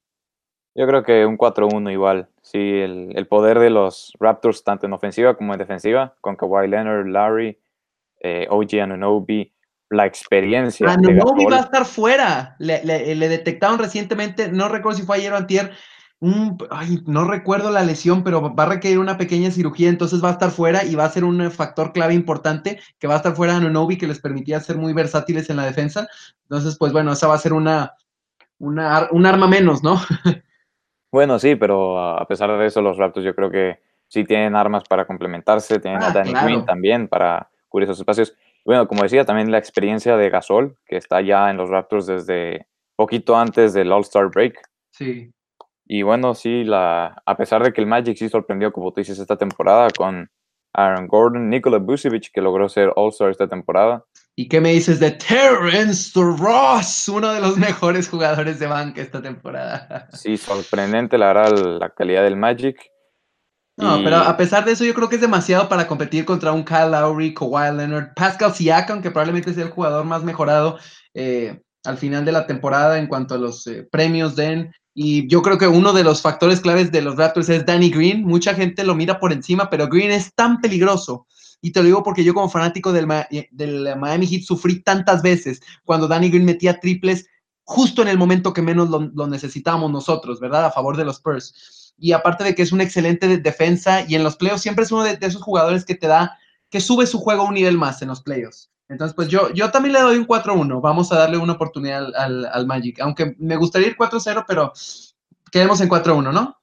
Yo 0.75 0.87
creo 0.87 1.02
que 1.02 1.26
un 1.26 1.37
4-1 1.37 1.92
igual. 1.92 2.28
Sí, 2.42 2.58
el, 2.58 3.26
poder 3.28 3.58
de 3.58 3.70
los 3.70 4.12
Raptors, 4.18 4.64
tanto 4.64 4.87
en 4.87 4.92
ofensiva 4.92 5.37
como 5.37 5.52
en 5.52 5.58
defensiva, 5.58 6.14
con 6.20 6.37
Kawhi 6.37 6.68
Leonard, 6.68 7.06
Larry, 7.06 7.58
eh, 8.20 8.47
OG 8.49 8.80
Anunobi, 8.82 9.52
la 9.90 10.07
experiencia. 10.07 10.87
Ah, 10.90 10.97
no, 10.97 11.11
va 11.50 11.57
a 11.57 11.61
estar 11.61 11.85
fuera. 11.85 12.57
Le, 12.59 12.80
detectaron 13.28 13.78
recientemente, 13.78 14.50
no 14.50 14.68
recuerdo 14.68 14.99
si 14.99 15.07
fue 15.07 15.16
ayer 15.16 15.33
o 15.33 15.37
antier, 15.37 15.73
un, 16.21 16.59
ay, 16.71 17.02
no 17.07 17.25
recuerdo 17.25 17.71
la 17.71 17.85
lesión, 17.85 18.25
pero 18.25 18.54
va 18.54 18.64
a 18.64 18.68
requerir 18.68 18.99
una 18.99 19.16
pequeña 19.16 19.50
cirugía, 19.50 19.88
entonces 19.88 20.23
va 20.23 20.30
a 20.30 20.33
estar 20.33 20.50
fuera 20.50 20.85
y 20.85 20.97
va 20.97 21.04
a 21.04 21.11
ser 21.11 21.25
un 21.25 21.50
factor 21.50 21.92
clave 21.92 22.14
importante 22.14 22.80
que 22.99 23.07
va 23.07 23.14
a 23.14 23.18
estar 23.18 23.37
fuera 23.37 23.59
de 23.59 23.71
Novi, 23.71 23.97
que 23.97 24.09
les 24.09 24.21
permitía 24.21 24.61
ser 24.61 24.76
muy 24.76 24.92
versátiles 24.92 25.49
en 25.49 25.57
la 25.57 25.64
defensa. 25.64 26.09
Entonces, 26.42 26.76
pues 26.76 26.92
bueno, 26.92 27.12
esa 27.12 27.28
va 27.28 27.35
a 27.35 27.38
ser 27.38 27.52
una, 27.52 27.95
una 28.59 29.09
un 29.12 29.26
arma 29.26 29.47
menos, 29.47 29.83
¿no? 29.83 30.00
bueno, 31.12 31.38
sí, 31.38 31.54
pero 31.54 31.99
a 31.99 32.26
pesar 32.26 32.57
de 32.59 32.66
eso, 32.66 32.83
los 32.83 32.97
Raptors 32.99 33.25
yo 33.25 33.35
creo 33.35 33.50
que 33.50 33.78
sí 34.09 34.25
tienen 34.25 34.57
armas 34.57 34.83
para 34.88 35.07
complementarse, 35.07 35.78
tienen 35.78 36.02
a 36.02 36.09
ah, 36.09 36.12
Danny 36.12 36.33
Green 36.33 36.64
también 36.64 37.07
para 37.07 37.49
cubrir 37.68 37.85
esos 37.85 38.00
espacios. 38.00 38.35
Bueno, 38.69 38.87
como 38.87 39.03
decía, 39.03 39.25
también 39.25 39.51
la 39.51 39.57
experiencia 39.57 40.19
de 40.19 40.29
Gasol, 40.29 40.77
que 40.85 40.99
está 40.99 41.23
ya 41.23 41.49
en 41.49 41.57
los 41.57 41.71
Raptors 41.71 42.05
desde 42.05 42.67
poquito 42.97 43.35
antes 43.35 43.73
del 43.73 43.91
All-Star 43.91 44.29
Break. 44.29 44.61
Sí. 44.93 45.33
Y 45.87 46.03
bueno, 46.03 46.35
sí, 46.35 46.65
la, 46.65 47.23
a 47.25 47.37
pesar 47.39 47.63
de 47.63 47.73
que 47.73 47.81
el 47.81 47.87
Magic 47.87 48.19
sí 48.19 48.29
sorprendió, 48.29 48.71
como 48.71 48.93
tú 48.93 49.01
dices, 49.01 49.19
esta 49.19 49.39
temporada 49.39 49.89
con 49.97 50.29
Aaron 50.75 51.07
Gordon, 51.07 51.49
Nikola 51.49 51.78
Vucevic, 51.78 52.31
que 52.31 52.43
logró 52.43 52.69
ser 52.69 52.93
All-Star 52.95 53.31
esta 53.31 53.49
temporada. 53.49 54.04
¿Y 54.37 54.49
qué 54.49 54.61
me 54.61 54.73
dices 54.73 55.00
de 55.00 55.13
Terrence 55.13 56.13
Ross, 56.15 57.09
uno 57.09 57.33
de 57.33 57.41
los 57.41 57.57
mejores 57.57 58.07
jugadores 58.07 58.59
de 58.59 58.67
banca 58.67 59.00
esta 59.00 59.23
temporada? 59.23 60.11
Sí, 60.13 60.37
sorprendente, 60.37 61.17
la 61.17 61.33
verdad, 61.33 61.78
la 61.81 61.89
calidad 61.89 62.23
del 62.23 62.37
Magic. 62.37 62.76
No, 63.78 64.02
pero 64.02 64.17
a 64.17 64.36
pesar 64.36 64.64
de 64.64 64.73
eso, 64.73 64.84
yo 64.84 64.93
creo 64.93 65.08
que 65.08 65.14
es 65.14 65.21
demasiado 65.21 65.69
para 65.69 65.86
competir 65.86 66.25
contra 66.25 66.52
un 66.52 66.64
Kyle 66.64 66.91
Lowry, 66.91 67.32
Kawhi 67.32 67.76
Leonard, 67.76 68.12
Pascal 68.14 68.52
Siakam, 68.52 69.00
que 69.00 69.12
probablemente 69.12 69.54
sea 69.54 69.64
el 69.64 69.71
jugador 69.71 70.04
más 70.04 70.25
mejorado 70.25 70.78
eh, 71.14 71.60
al 71.84 71.97
final 71.97 72.25
de 72.25 72.32
la 72.32 72.45
temporada 72.45 72.99
en 72.99 73.06
cuanto 73.06 73.36
a 73.36 73.38
los 73.38 73.69
eh, 73.69 73.86
premios 73.88 74.34
den. 74.34 74.73
Y 74.95 75.28
yo 75.28 75.43
creo 75.43 75.58
que 75.58 75.69
uno 75.69 75.93
de 75.93 76.02
los 76.02 76.23
factores 76.23 76.60
claves 76.60 76.91
de 76.91 77.02
los 77.02 77.14
Raptors 77.14 77.49
es 77.50 77.64
Danny 77.64 77.88
Green. 77.88 78.25
Mucha 78.25 78.52
gente 78.52 78.82
lo 78.82 78.97
mira 78.97 79.21
por 79.21 79.32
encima, 79.32 79.71
pero 79.71 79.86
Green 79.86 80.10
es 80.10 80.34
tan 80.34 80.60
peligroso. 80.60 81.28
Y 81.60 81.71
te 81.71 81.78
lo 81.78 81.86
digo 81.86 82.02
porque 82.02 82.25
yo 82.25 82.34
como 82.34 82.49
fanático 82.49 82.93
del, 82.93 83.06
del 83.52 83.97
Miami 83.97 84.26
Heat 84.26 84.43
sufrí 84.43 84.82
tantas 84.82 85.23
veces 85.23 85.60
cuando 85.84 86.08
Danny 86.08 86.30
Green 86.30 86.45
metía 86.45 86.80
triples 86.80 87.26
justo 87.62 88.02
en 88.02 88.08
el 88.08 88.19
momento 88.19 88.52
que 88.52 88.62
menos 88.62 88.91
lo, 88.91 89.08
lo 89.14 89.28
necesitábamos 89.28 89.93
nosotros, 89.93 90.41
¿verdad? 90.41 90.64
A 90.64 90.73
favor 90.73 90.97
de 90.97 91.04
los 91.04 91.17
Spurs 91.17 91.88
y 91.99 92.13
aparte 92.13 92.45
de 92.45 92.54
que 92.54 92.63
es 92.63 92.73
un 92.73 92.80
excelente 92.80 93.39
defensa 93.39 94.04
y 94.06 94.15
en 94.15 94.23
los 94.23 94.37
playoffs 94.37 94.63
siempre 94.63 94.84
es 94.84 94.93
uno 94.93 95.04
de, 95.04 95.19
esos 95.21 95.43
jugadores 95.43 95.84
que 95.84 95.95
te 95.95 96.06
da, 96.06 96.39
que 96.71 96.80
sube 96.80 97.06
su 97.06 97.19
juego 97.19 97.43
a 97.43 97.49
un 97.49 97.54
nivel 97.54 97.76
más 97.76 98.00
en 98.02 98.08
los 98.08 98.23
playoffs. 98.23 98.71
Entonces, 98.89 99.15
pues 99.15 99.28
yo, 99.28 99.52
yo 99.52 99.71
también 99.71 99.93
le 99.93 100.00
doy 100.00 100.17
un 100.17 100.26
4-1. 100.26 100.80
Vamos 100.80 101.13
a 101.13 101.19
darle 101.19 101.37
una 101.37 101.54
oportunidad 101.54 102.15
al, 102.15 102.67
Magic. 102.67 103.00
Aunque 103.00 103.34
me 103.39 103.56
gustaría 103.56 103.89
ir 103.89 103.97
4-0, 103.97 104.45
pero 104.49 104.73
quedemos 105.52 105.80
en 105.82 105.91
4-1, 105.91 106.32
¿no? 106.32 106.56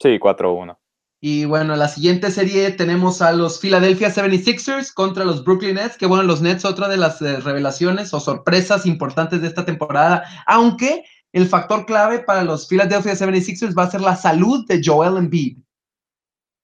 Sí, 0.00 0.18
4-1. 0.20 0.76
Y 1.20 1.46
bueno, 1.46 1.74
la 1.74 1.88
siguiente 1.88 2.30
serie 2.30 2.70
tenemos 2.70 3.22
a 3.22 3.32
los 3.32 3.58
Philadelphia 3.58 4.10
76ers 4.10 4.92
contra 4.92 5.24
los 5.24 5.42
Brooklyn 5.42 5.76
Nets, 5.76 5.96
que 5.96 6.06
bueno, 6.06 6.22
los 6.22 6.42
Nets, 6.42 6.66
otra 6.66 6.86
de 6.86 6.98
las 6.98 7.22
eh, 7.22 7.40
revelaciones 7.40 8.12
o 8.12 8.20
sorpresas 8.20 8.84
importantes 8.84 9.40
de 9.40 9.48
esta 9.48 9.64
temporada, 9.64 10.24
aunque 10.46 11.02
el 11.34 11.46
factor 11.46 11.84
clave 11.84 12.20
para 12.20 12.44
los 12.44 12.68
Philadelphia 12.68 13.12
76ers 13.12 13.76
va 13.76 13.82
a 13.82 13.90
ser 13.90 14.00
la 14.00 14.14
salud 14.14 14.64
de 14.68 14.80
Joel 14.82 15.16
Embiid. 15.16 15.58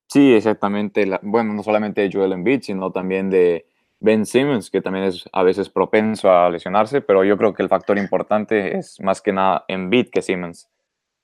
Sí, 0.08 0.32
exactamente. 0.32 1.04
bueno, 1.22 1.52
no 1.52 1.64
solamente 1.64 2.02
de 2.02 2.10
Joel 2.12 2.32
Embiid, 2.32 2.62
sino 2.62 2.92
también 2.92 3.30
de 3.30 3.66
Ben 3.98 4.24
Simmons, 4.24 4.70
que 4.70 4.80
también 4.80 5.06
es 5.06 5.28
a 5.32 5.42
veces 5.42 5.68
propenso 5.68 6.30
a 6.30 6.48
lesionarse, 6.50 7.00
pero 7.00 7.24
yo 7.24 7.36
creo 7.36 7.52
que 7.52 7.64
el 7.64 7.68
factor 7.68 7.98
importante 7.98 8.78
es 8.78 9.00
más 9.00 9.20
que 9.20 9.32
nada 9.32 9.64
Embiid 9.66 10.08
que 10.10 10.22
Simmons. 10.22 10.70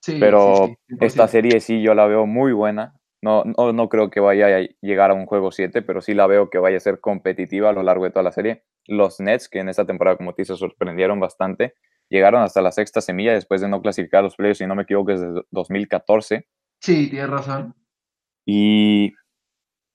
Sí, 0.00 0.16
pero 0.18 0.76
esta 1.00 1.28
serie 1.28 1.61
sí 1.61 1.80
yo 1.80 1.94
la 1.94 2.06
veo 2.06 2.26
muy 2.26 2.52
buena. 2.52 2.94
No, 3.22 3.44
no, 3.44 3.72
no, 3.72 3.88
creo 3.88 4.11
que 4.11 4.18
vaya 4.18 4.59
a 4.59 4.68
llegar 4.80 5.12
a 5.12 5.14
un 5.14 5.26
juego 5.26 5.52
7, 5.52 5.82
pero 5.82 6.00
sí 6.00 6.14
la 6.14 6.26
veo 6.26 6.50
que 6.50 6.59
vaya 6.59 6.78
a 6.78 6.80
ser 6.80 7.00
competitiva 7.00 7.70
a 7.70 7.72
lo 7.72 7.85
largo 7.85 8.04
de 8.04 8.11
toda 8.11 8.24
la 8.24 8.32
serie. 8.32 8.64
Los 8.87 9.20
Nets, 9.20 9.48
que 9.48 9.61
en 9.61 9.68
esta 9.68 9.87
temporada, 9.87 10.16
como 10.16 10.35
te 10.35 10.42
dices, 10.42 10.59
sorprendieron 10.59 11.20
bastante, 11.20 11.74
llegaron 12.08 12.42
hasta 12.42 12.62
la 12.62 12.72
sexta 12.72 13.00
semilla 13.00 13.32
después 13.32 13.60
de 13.60 13.68
no 13.68 13.82
clasificar 13.82 14.20
a 14.20 14.22
los 14.22 14.36
playoffs, 14.36 14.58
si 14.58 14.66
no 14.66 14.74
me 14.74 14.82
equivoco, 14.82 15.12
desde 15.12 15.42
2014. 15.50 16.46
Sí, 16.80 17.08
tienes 17.10 17.30
razón. 17.30 17.74
Y 18.44 19.12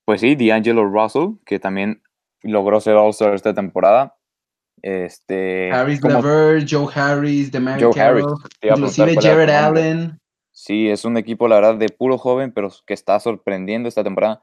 pues 0.06 0.22
sí, 0.22 0.36
D'Angelo 0.36 0.86
Russell, 0.86 1.36
que 1.46 1.60
también 1.60 2.02
logró 2.44 2.82
ser 2.82 2.96
All-Star 2.96 3.34
esta 3.34 3.54
temporada. 3.54 4.18
Este, 4.82 5.72
Harris 5.72 6.04
Lever, 6.04 6.66
Joe 6.68 6.88
Harris, 6.94 7.52
DeMar 7.52 7.80
Carroll, 7.94 8.36
inclusive 8.62 9.16
Jared 9.22 9.50
Allen. 9.50 10.20
Sí, 10.52 10.90
es 10.90 11.06
un 11.06 11.18
equipo, 11.18 11.48
la 11.48 11.56
verdad, 11.56 11.76
de 11.76 11.90
puro 11.90 12.18
joven, 12.18 12.52
pero 12.52 12.70
que 12.86 12.94
está 12.94 13.20
sorprendiendo 13.20 13.88
esta 13.88 14.04
temporada 14.04 14.42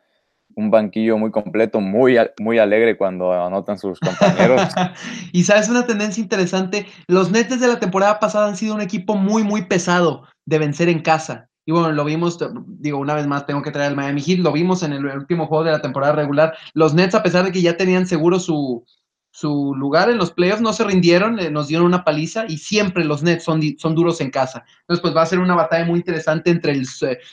un 0.59 0.73
banquillo 0.73 1.16
muy 1.16 1.31
completo, 1.31 1.81
muy, 1.81 2.18
muy 2.40 2.59
alegre 2.59 2.97
cuando 2.97 3.33
anotan 3.33 3.79
sus 3.79 4.01
compañeros. 4.01 4.61
y 5.33 5.44
sabes 5.44 5.68
una 5.68 5.87
tendencia 5.87 6.21
interesante, 6.21 6.87
los 7.07 7.31
Nets 7.31 7.61
de 7.61 7.68
la 7.68 7.79
temporada 7.79 8.18
pasada 8.18 8.49
han 8.49 8.57
sido 8.57 8.75
un 8.75 8.81
equipo 8.81 9.14
muy, 9.14 9.44
muy 9.44 9.62
pesado 9.62 10.25
de 10.47 10.59
vencer 10.59 10.88
en 10.88 11.01
casa. 11.01 11.49
Y 11.64 11.71
bueno, 11.71 11.92
lo 11.92 12.05
vimos, 12.05 12.38
digo, 12.66 12.99
una 12.99 13.14
vez 13.14 13.29
más 13.29 13.47
tengo 13.47 13.62
que 13.62 13.71
traer 13.71 13.90
al 13.90 13.97
Miami 13.97 14.21
Heat, 14.21 14.40
lo 14.40 14.51
vimos 14.51 14.83
en 14.83 14.94
el 14.94 15.05
último 15.05 15.47
juego 15.47 15.62
de 15.62 15.73
la 15.73 15.83
temporada 15.83 16.14
regular. 16.14 16.57
Los 16.75 16.92
Nets, 16.92 17.14
a 17.14 17.23
pesar 17.23 17.44
de 17.44 17.53
que 17.53 17.62
ya 17.62 17.77
tenían 17.77 18.09
seguro 18.09 18.40
su, 18.40 18.85
su 19.31 19.75
lugar 19.75 20.11
en 20.11 20.19
los 20.19 20.33
playoffs, 20.33 20.62
no 20.62 20.73
se 20.73 20.85
rindieron, 20.85 21.38
eh, 21.38 21.51
nos 21.51 21.69
dieron 21.69 21.87
una 21.87 22.05
paliza 22.05 22.47
y 22.49 22.59
siempre 22.59 23.05
los 23.05 23.23
Nets 23.23 23.45
son, 23.45 23.62
son 23.79 23.95
duros 23.95 24.21
en 24.21 24.31
casa. 24.31 24.64
Entonces, 24.81 25.03
pues 25.03 25.17
va 25.17 25.23
a 25.23 25.27
ser 25.27 25.38
una 25.38 25.55
batalla 25.55 25.85
muy 25.85 25.99
interesante 25.99 26.51
entre 26.51 26.81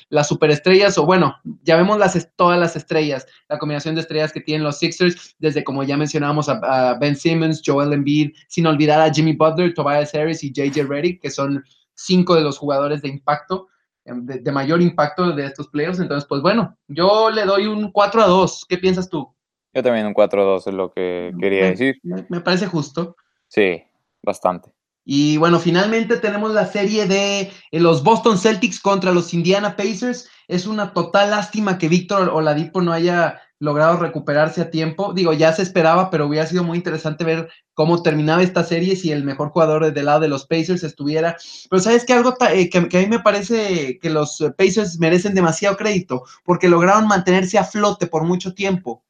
las 0.09 0.27
superestrellas, 0.27 0.97
o 0.97 1.05
bueno, 1.05 1.35
ya 1.63 1.77
vemos 1.77 1.97
todas 2.35 2.59
las 2.59 2.75
estrellas, 2.75 3.25
la 3.49 3.57
combinación 3.57 3.95
de 3.95 4.01
estrellas 4.01 4.31
que 4.31 4.41
tienen 4.41 4.63
los 4.63 4.77
Sixers, 4.77 5.35
desde 5.39 5.63
como 5.63 5.83
ya 5.83 5.97
mencionábamos 5.97 6.49
a, 6.49 6.97
Ben 6.99 7.15
Simmons, 7.15 7.61
Joel 7.65 7.93
Embiid, 7.93 8.33
sin 8.47 8.67
olvidar 8.67 9.01
a 9.01 9.13
Jimmy 9.13 9.33
Butler, 9.33 9.73
Tobias 9.73 10.13
Harris 10.13 10.43
y 10.43 10.51
JJ 10.51 10.83
Redick, 10.87 11.21
que 11.21 11.31
son 11.31 11.63
cinco 11.93 12.35
de 12.35 12.41
los 12.41 12.57
jugadores 12.57 13.01
de 13.01 13.09
impacto. 13.09 13.67
Em, 14.07 14.23
de, 14.23 14.37
de 14.39 14.51
mayor 14.51 14.83
impacto 14.83 15.31
de 15.31 15.47
estos 15.47 15.67
playoffs, 15.69 15.99
entonces 15.99 16.27
pues 16.29 16.39
bueno, 16.39 16.77
yo 16.87 17.31
le 17.31 17.43
doy 17.43 17.65
un 17.65 17.91
4 17.91 18.21
a 18.21 18.27
2, 18.27 18.65
¿qué 18.69 18.77
piensas 18.77 19.09
tú? 19.09 19.34
Yo 19.75 19.83
también 19.83 20.07
un 20.07 20.13
4-2 20.13 20.67
es 20.67 20.73
lo 20.73 20.93
que 20.93 21.33
quería 21.37 21.65
decir. 21.65 21.99
Me, 22.03 22.39
parece 22.39 22.65
justo. 22.65 23.17
Sí, 23.49 23.83
bastante. 24.23 24.71
Y 25.03 25.35
bueno, 25.35 25.59
finalmente 25.59 26.15
tenemos 26.15 26.53
la 26.53 26.65
serie 26.65 27.05
de 27.05 27.41
eh, 27.41 27.79
los 27.79 28.01
Boston 28.01 28.37
Celtics 28.37 28.79
contra 28.79 29.11
los 29.11 29.33
Indiana 29.33 29.75
Pacers. 29.75 30.29
Es 30.47 30.65
una 30.65 30.93
total 30.93 31.31
lástima 31.31 31.77
que 31.77 31.89
Víctor 31.89 32.29
Oladipo 32.29 32.81
no 32.81 32.93
haya 32.93 33.41
logrado 33.59 33.97
recuperarse 33.97 34.61
a 34.61 34.71
tiempo. 34.71 35.13
Digo, 35.13 35.33
ya 35.33 35.51
se 35.51 35.63
esperaba, 35.63 36.09
pero 36.09 36.27
hubiera 36.27 36.47
sido 36.47 36.63
muy 36.63 36.77
interesante 36.77 37.25
ver 37.25 37.49
cómo 37.73 38.01
terminaba 38.01 38.43
esta 38.43 38.63
serie 38.63 38.95
si 38.95 39.11
el 39.11 39.25
mejor 39.25 39.49
jugador 39.49 39.91
del 39.91 40.05
lado 40.05 40.21
de 40.21 40.29
los 40.29 40.47
Pacers 40.47 40.85
estuviera. 40.85 41.35
Pero 41.69 41.81
sabes 41.81 42.05
que 42.05 42.13
algo 42.13 42.33
eh, 42.49 42.69
que, 42.69 42.87
que, 42.87 42.97
a 42.97 43.01
mí 43.01 43.07
me 43.07 43.19
parece 43.19 43.99
que 43.99 44.09
los 44.09 44.41
Pacers 44.57 44.99
merecen 44.99 45.35
demasiado 45.35 45.75
crédito, 45.75 46.23
porque 46.45 46.69
lograron 46.69 47.07
mantenerse 47.07 47.57
a 47.57 47.65
flote 47.65 48.07
por 48.07 48.23
mucho 48.23 48.53
tiempo 48.53 49.03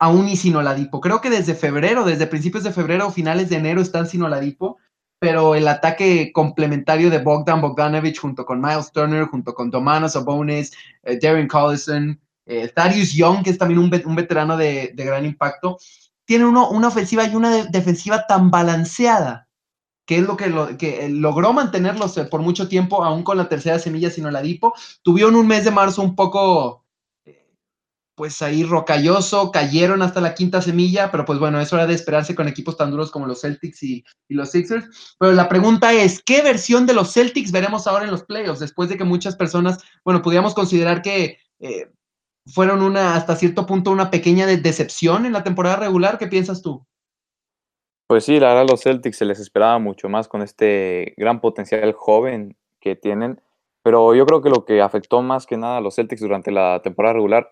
aún 0.00 0.28
y 0.28 0.36
sin 0.36 0.56
Oladipo. 0.56 1.00
Creo 1.00 1.20
que 1.20 1.30
desde 1.30 1.54
febrero, 1.54 2.04
desde 2.04 2.26
principios 2.26 2.64
de 2.64 2.72
febrero 2.72 3.06
o 3.06 3.12
finales 3.12 3.48
de 3.48 3.56
enero 3.56 3.80
están 3.80 4.08
sin 4.08 4.22
Oladipo 4.22 4.78
pero 5.20 5.54
el 5.54 5.68
ataque 5.68 6.32
complementario 6.32 7.10
de 7.10 7.18
Bogdan 7.18 7.60
Bogdanovich 7.60 8.18
junto 8.18 8.46
con 8.46 8.60
Miles 8.60 8.90
Turner, 8.90 9.26
junto 9.26 9.54
con 9.54 9.70
Domanos 9.70 10.14
Sabonis, 10.14 10.72
eh, 11.02 11.18
Darren 11.20 11.46
Collison, 11.46 12.18
eh, 12.46 12.68
Thaddeus 12.74 13.12
Young, 13.12 13.44
que 13.44 13.50
es 13.50 13.58
también 13.58 13.78
un, 13.80 13.90
veterano 13.90 14.56
de, 14.56 14.92
gran 14.96 15.26
impacto, 15.26 15.78
tiene 16.24 16.46
una 16.46 16.88
ofensiva 16.88 17.26
y 17.26 17.36
una 17.36 17.50
de, 17.50 17.64
defensiva 17.64 18.26
tan 18.26 18.50
balanceada, 18.50 19.46
que 20.06 20.16
es 20.16 20.22
lo 20.22 20.38
que, 20.38 20.46
lo, 20.46 20.78
que 20.78 21.10
logró 21.10 21.52
mantenerlos 21.52 22.16
eh, 22.16 22.24
por 22.24 22.40
mucho 22.40 22.66
tiempo, 22.66 23.04
aún 23.04 23.22
con 23.22 23.36
la 23.36 23.48
tercera 23.48 23.78
semilla 23.78 24.10
sin 24.10 24.24
Oladipo. 24.24 24.72
Tuvieron 25.02 25.36
un 25.36 25.46
mes 25.46 25.64
de 25.66 25.70
marzo 25.70 26.00
un 26.00 26.16
poco 26.16 26.79
pues 28.20 28.42
ahí 28.42 28.64
rocalloso, 28.64 29.50
cayeron 29.50 30.02
hasta 30.02 30.20
la 30.20 30.34
quinta 30.34 30.60
semilla, 30.60 31.10
pero 31.10 31.24
pues 31.24 31.38
bueno, 31.38 31.58
es 31.58 31.72
hora 31.72 31.86
de 31.86 31.94
esperarse 31.94 32.34
con 32.34 32.48
equipos 32.48 32.76
tan 32.76 32.90
duros 32.90 33.10
como 33.10 33.26
los 33.26 33.40
Celtics 33.40 33.82
y, 33.82 34.04
los 34.28 34.50
Sixers. 34.50 35.16
Pero 35.18 35.32
la 35.32 35.48
pregunta 35.48 35.94
es, 35.94 36.22
¿qué 36.22 36.42
versión 36.42 36.84
de 36.84 36.92
los 36.92 37.14
Celtics 37.14 37.50
veremos 37.50 37.86
ahora 37.86 38.04
en 38.04 38.10
los 38.10 38.24
playoffs? 38.24 38.60
Después 38.60 38.90
de 38.90 38.98
que 38.98 39.04
muchas 39.04 39.36
personas, 39.36 39.82
bueno, 40.04 40.20
pudiéramos 40.20 40.52
considerar 40.52 41.00
que 41.00 41.38
eh, 41.60 41.90
fueron 42.44 42.82
una, 42.82 43.14
hasta 43.14 43.36
cierto 43.36 43.64
punto, 43.64 43.90
una 43.90 44.10
pequeña 44.10 44.44
de 44.44 44.58
decepción 44.58 45.24
en 45.24 45.32
la 45.32 45.42
temporada 45.42 45.76
regular. 45.76 46.18
¿Qué 46.18 46.26
piensas 46.26 46.60
tú? 46.60 46.86
Pues 48.06 48.26
sí, 48.26 48.38
la 48.38 48.48
verdad 48.48 48.68
los 48.68 48.82
Celtics 48.82 49.16
se 49.16 49.24
les 49.24 49.40
esperaba 49.40 49.78
mucho 49.78 50.10
más 50.10 50.28
con 50.28 50.42
este 50.42 51.14
gran 51.16 51.40
potencial 51.40 51.94
joven 51.94 52.54
que 52.80 52.96
tienen, 52.96 53.40
pero 53.82 54.14
yo 54.14 54.26
creo 54.26 54.42
que 54.42 54.50
lo 54.50 54.66
que 54.66 54.82
afectó 54.82 55.22
más 55.22 55.46
que 55.46 55.56
nada 55.56 55.78
a 55.78 55.80
los 55.80 55.94
Celtics 55.94 56.20
durante 56.20 56.52
la 56.52 56.82
temporada 56.82 57.14
regular 57.14 57.50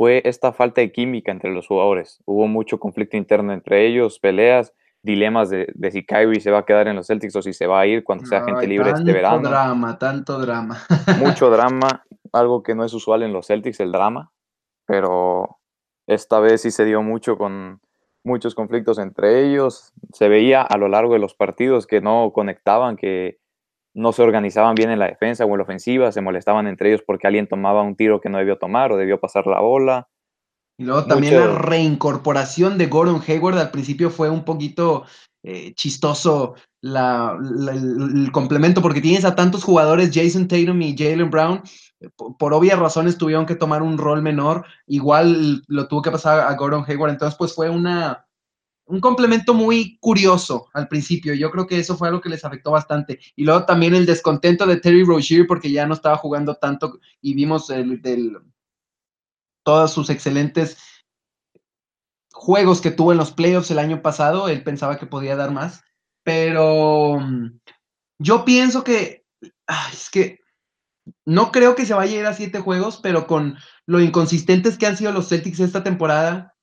fue 0.00 0.22
esta 0.24 0.54
falta 0.54 0.80
de 0.80 0.92
química 0.92 1.30
entre 1.30 1.52
los 1.52 1.66
jugadores. 1.66 2.22
Hubo 2.24 2.48
mucho 2.48 2.80
conflicto 2.80 3.18
interno 3.18 3.52
entre 3.52 3.86
ellos, 3.86 4.18
peleas, 4.18 4.72
dilemas 5.02 5.50
de, 5.50 5.70
de 5.74 5.90
si 5.90 6.06
Kyrie 6.06 6.40
se 6.40 6.50
va 6.50 6.60
a 6.60 6.64
quedar 6.64 6.88
en 6.88 6.96
los 6.96 7.08
Celtics 7.08 7.36
o 7.36 7.42
si 7.42 7.52
se 7.52 7.66
va 7.66 7.80
a 7.80 7.86
ir 7.86 8.02
cuando 8.02 8.24
sea 8.24 8.42
gente 8.42 8.66
libre 8.66 8.92
este 8.92 9.12
verano. 9.12 9.34
Tanto 9.34 9.50
drama, 9.50 9.98
tanto 9.98 10.38
drama. 10.38 10.78
Mucho 11.18 11.50
drama, 11.50 12.06
algo 12.32 12.62
que 12.62 12.74
no 12.74 12.82
es 12.82 12.94
usual 12.94 13.22
en 13.22 13.34
los 13.34 13.48
Celtics, 13.48 13.78
el 13.80 13.92
drama, 13.92 14.32
pero 14.86 15.58
esta 16.06 16.40
vez 16.40 16.62
sí 16.62 16.70
se 16.70 16.86
dio 16.86 17.02
mucho 17.02 17.36
con 17.36 17.82
muchos 18.24 18.54
conflictos 18.54 18.98
entre 18.98 19.44
ellos. 19.44 19.92
Se 20.14 20.30
veía 20.30 20.62
a 20.62 20.78
lo 20.78 20.88
largo 20.88 21.12
de 21.12 21.18
los 21.18 21.34
partidos 21.34 21.86
que 21.86 22.00
no 22.00 22.32
conectaban, 22.32 22.96
que 22.96 23.36
no 23.94 24.12
se 24.12 24.22
organizaban 24.22 24.74
bien 24.74 24.90
en 24.90 24.98
la 24.98 25.08
defensa 25.08 25.44
o 25.44 25.50
en 25.50 25.58
la 25.58 25.64
ofensiva, 25.64 26.12
se 26.12 26.20
molestaban 26.20 26.66
entre 26.66 26.90
ellos 26.90 27.02
porque 27.06 27.26
alguien 27.26 27.48
tomaba 27.48 27.82
un 27.82 27.96
tiro 27.96 28.20
que 28.20 28.28
no 28.28 28.38
debió 28.38 28.58
tomar 28.58 28.92
o 28.92 28.96
debió 28.96 29.18
pasar 29.20 29.46
la 29.46 29.60
bola. 29.60 30.08
Y 30.78 30.84
luego 30.84 31.04
también 31.04 31.34
Mucho... 31.34 31.46
la 31.46 31.58
reincorporación 31.58 32.78
de 32.78 32.86
Gordon 32.86 33.22
Hayward 33.26 33.58
al 33.58 33.70
principio 33.70 34.10
fue 34.10 34.30
un 34.30 34.44
poquito 34.44 35.04
eh, 35.42 35.74
chistoso 35.74 36.54
la, 36.82 37.36
la, 37.40 37.72
el, 37.72 38.24
el, 38.24 38.32
complemento 38.32 38.80
porque 38.80 39.00
tienes 39.00 39.24
a 39.24 39.34
tantos 39.34 39.64
jugadores, 39.64 40.10
Jason 40.12 40.48
Tatum 40.48 40.80
y 40.82 40.96
Jalen 40.96 41.30
Brown, 41.30 41.62
por, 42.16 42.36
por, 42.36 42.54
obvias 42.54 42.78
razones 42.78 43.18
tuvieron 43.18 43.46
que 43.46 43.54
tomar 43.54 43.82
un 43.82 43.98
rol 43.98 44.22
menor, 44.22 44.64
igual 44.86 45.62
lo 45.66 45.88
tuvo 45.88 46.02
que 46.02 46.10
pasar 46.10 46.40
a 46.40 46.54
Gordon 46.54 46.84
Hayward, 46.86 47.12
entonces 47.12 47.36
pues 47.38 47.54
fue 47.54 47.68
una, 47.68 48.26
un 48.90 49.00
complemento 49.00 49.54
muy 49.54 49.98
curioso 50.00 50.68
al 50.74 50.88
principio. 50.88 51.34
Yo 51.34 51.50
creo 51.50 51.66
que 51.66 51.78
eso 51.78 51.96
fue 51.96 52.08
algo 52.08 52.20
que 52.20 52.28
les 52.28 52.44
afectó 52.44 52.72
bastante. 52.72 53.20
Y 53.36 53.44
luego 53.44 53.64
también 53.64 53.94
el 53.94 54.04
descontento 54.04 54.66
de 54.66 54.76
Terry 54.76 55.04
Rozier 55.04 55.46
porque 55.46 55.70
ya 55.70 55.86
no 55.86 55.94
estaba 55.94 56.16
jugando 56.16 56.56
tanto 56.56 56.98
y 57.20 57.34
vimos 57.34 57.70
el, 57.70 58.02
del, 58.02 58.38
todos 59.62 59.92
sus 59.92 60.10
excelentes 60.10 60.76
juegos 62.32 62.80
que 62.80 62.90
tuvo 62.90 63.12
en 63.12 63.18
los 63.18 63.32
playoffs 63.32 63.70
el 63.70 63.78
año 63.78 64.02
pasado. 64.02 64.48
Él 64.48 64.62
pensaba 64.64 64.98
que 64.98 65.06
podía 65.06 65.36
dar 65.36 65.52
más. 65.52 65.82
Pero 66.24 67.20
mm, 67.20 67.60
yo 68.18 68.44
pienso 68.44 68.82
que 68.82 69.24
es 69.92 70.10
que 70.10 70.40
no 71.24 71.52
creo 71.52 71.74
que 71.74 71.86
se 71.86 71.94
vaya 71.94 72.16
a 72.16 72.20
ir 72.20 72.26
a 72.26 72.34
siete 72.34 72.60
juegos, 72.60 72.98
pero 73.02 73.26
con 73.26 73.56
lo 73.86 74.00
inconsistentes 74.00 74.76
que 74.76 74.86
han 74.86 74.96
sido 74.96 75.12
los 75.12 75.28
Celtics 75.28 75.60
esta 75.60 75.82
temporada, 75.82 76.54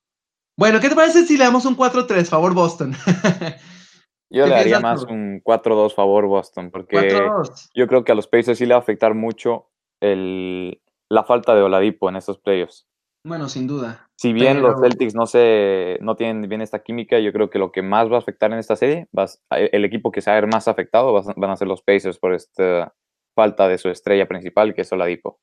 bueno, 0.58 0.80
¿qué 0.80 0.88
te 0.88 0.96
parece 0.96 1.24
si 1.24 1.38
le 1.38 1.44
damos 1.44 1.64
un 1.66 1.76
4-3 1.76 2.24
favor 2.26 2.52
Boston? 2.52 2.92
Yo 4.28 4.44
le 4.44 4.54
daría 4.54 4.80
más 4.80 5.06
tú? 5.06 5.12
un 5.12 5.40
4-2 5.40 5.94
favor 5.94 6.26
Boston, 6.26 6.70
porque 6.72 7.30
yo 7.74 7.86
creo 7.86 8.04
que 8.04 8.12
a 8.12 8.14
los 8.14 8.26
Pacers 8.26 8.58
sí 8.58 8.66
le 8.66 8.74
va 8.74 8.80
a 8.80 8.82
afectar 8.82 9.14
mucho 9.14 9.70
el, 10.02 10.82
la 11.08 11.22
falta 11.22 11.54
de 11.54 11.62
Oladipo 11.62 12.08
en 12.08 12.16
estos 12.16 12.38
playoffs. 12.38 12.86
Bueno, 13.24 13.48
sin 13.48 13.66
duda. 13.66 14.10
Si 14.16 14.32
bien 14.32 14.56
pero... 14.56 14.72
los 14.72 14.80
Celtics 14.80 15.14
no, 15.14 15.26
se, 15.26 15.96
no 16.02 16.16
tienen 16.16 16.48
bien 16.48 16.60
esta 16.60 16.80
química, 16.80 17.20
yo 17.20 17.32
creo 17.32 17.50
que 17.50 17.58
lo 17.58 17.72
que 17.72 17.82
más 17.82 18.10
va 18.10 18.16
a 18.16 18.18
afectar 18.18 18.52
en 18.52 18.58
esta 18.58 18.76
serie, 18.76 19.08
va, 19.16 19.26
el 19.50 19.84
equipo 19.84 20.10
que 20.10 20.20
se 20.20 20.30
va 20.30 20.36
a 20.36 20.40
ver 20.40 20.50
más 20.50 20.66
afectado 20.66 21.12
van 21.12 21.50
a 21.50 21.56
ser 21.56 21.68
los 21.68 21.82
Pacers 21.82 22.18
por 22.18 22.34
esta 22.34 22.92
falta 23.34 23.68
de 23.68 23.78
su 23.78 23.88
estrella 23.88 24.26
principal, 24.26 24.74
que 24.74 24.82
es 24.82 24.92
Oladipo. 24.92 25.38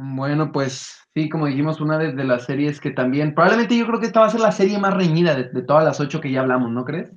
Bueno, 0.00 0.52
pues 0.52 1.08
sí, 1.12 1.28
como 1.28 1.46
dijimos, 1.46 1.80
una 1.80 1.98
de, 1.98 2.12
de, 2.12 2.22
las 2.22 2.44
series 2.44 2.80
que 2.80 2.92
también, 2.92 3.34
probablemente 3.34 3.76
yo 3.76 3.84
creo 3.84 3.98
que 3.98 4.06
esta 4.06 4.20
va 4.20 4.26
a 4.26 4.30
ser 4.30 4.40
la 4.40 4.52
serie 4.52 4.78
más 4.78 4.94
reñida 4.94 5.34
de, 5.34 5.48
de 5.48 5.62
todas 5.62 5.82
las 5.82 5.98
ocho 5.98 6.20
que 6.20 6.30
ya 6.30 6.40
hablamos, 6.40 6.70
¿no 6.70 6.84
crees? 6.84 7.12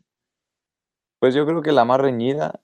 Pues 1.20 1.36
yo 1.36 1.46
creo 1.46 1.62
que 1.62 1.74
la 1.74 1.86
más 1.86 2.02
reñida 2.02 2.60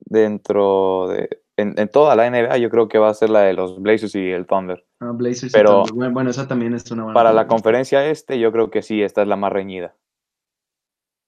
dentro 0.00 1.08
de, 1.08 1.42
en, 1.58 1.78
en, 1.78 1.90
toda 1.90 2.16
la 2.16 2.30
NBA, 2.30 2.56
yo 2.56 2.70
creo 2.70 2.88
que 2.88 2.96
va 2.96 3.10
a 3.10 3.14
ser 3.14 3.28
la 3.28 3.40
de 3.40 3.52
los 3.52 3.78
Blazers 3.78 4.14
y 4.14 4.30
el 4.30 4.46
Thunder. 4.46 4.86
Ah, 5.00 5.12
Blazers 5.12 5.52
Pero 5.52 5.82
y 5.84 5.88
Thunder. 5.90 6.10
Bueno, 6.12 6.30
esa 6.30 6.48
también 6.48 6.72
es 6.72 6.90
una 6.90 7.02
buena. 7.02 7.14
Para 7.14 7.34
la 7.34 7.46
conferencia 7.46 8.06
este, 8.06 8.38
yo 8.38 8.52
creo 8.52 8.70
que 8.70 8.80
sí, 8.80 9.02
esta 9.02 9.20
es 9.20 9.28
la 9.28 9.36
más 9.36 9.52
reñida. 9.52 9.94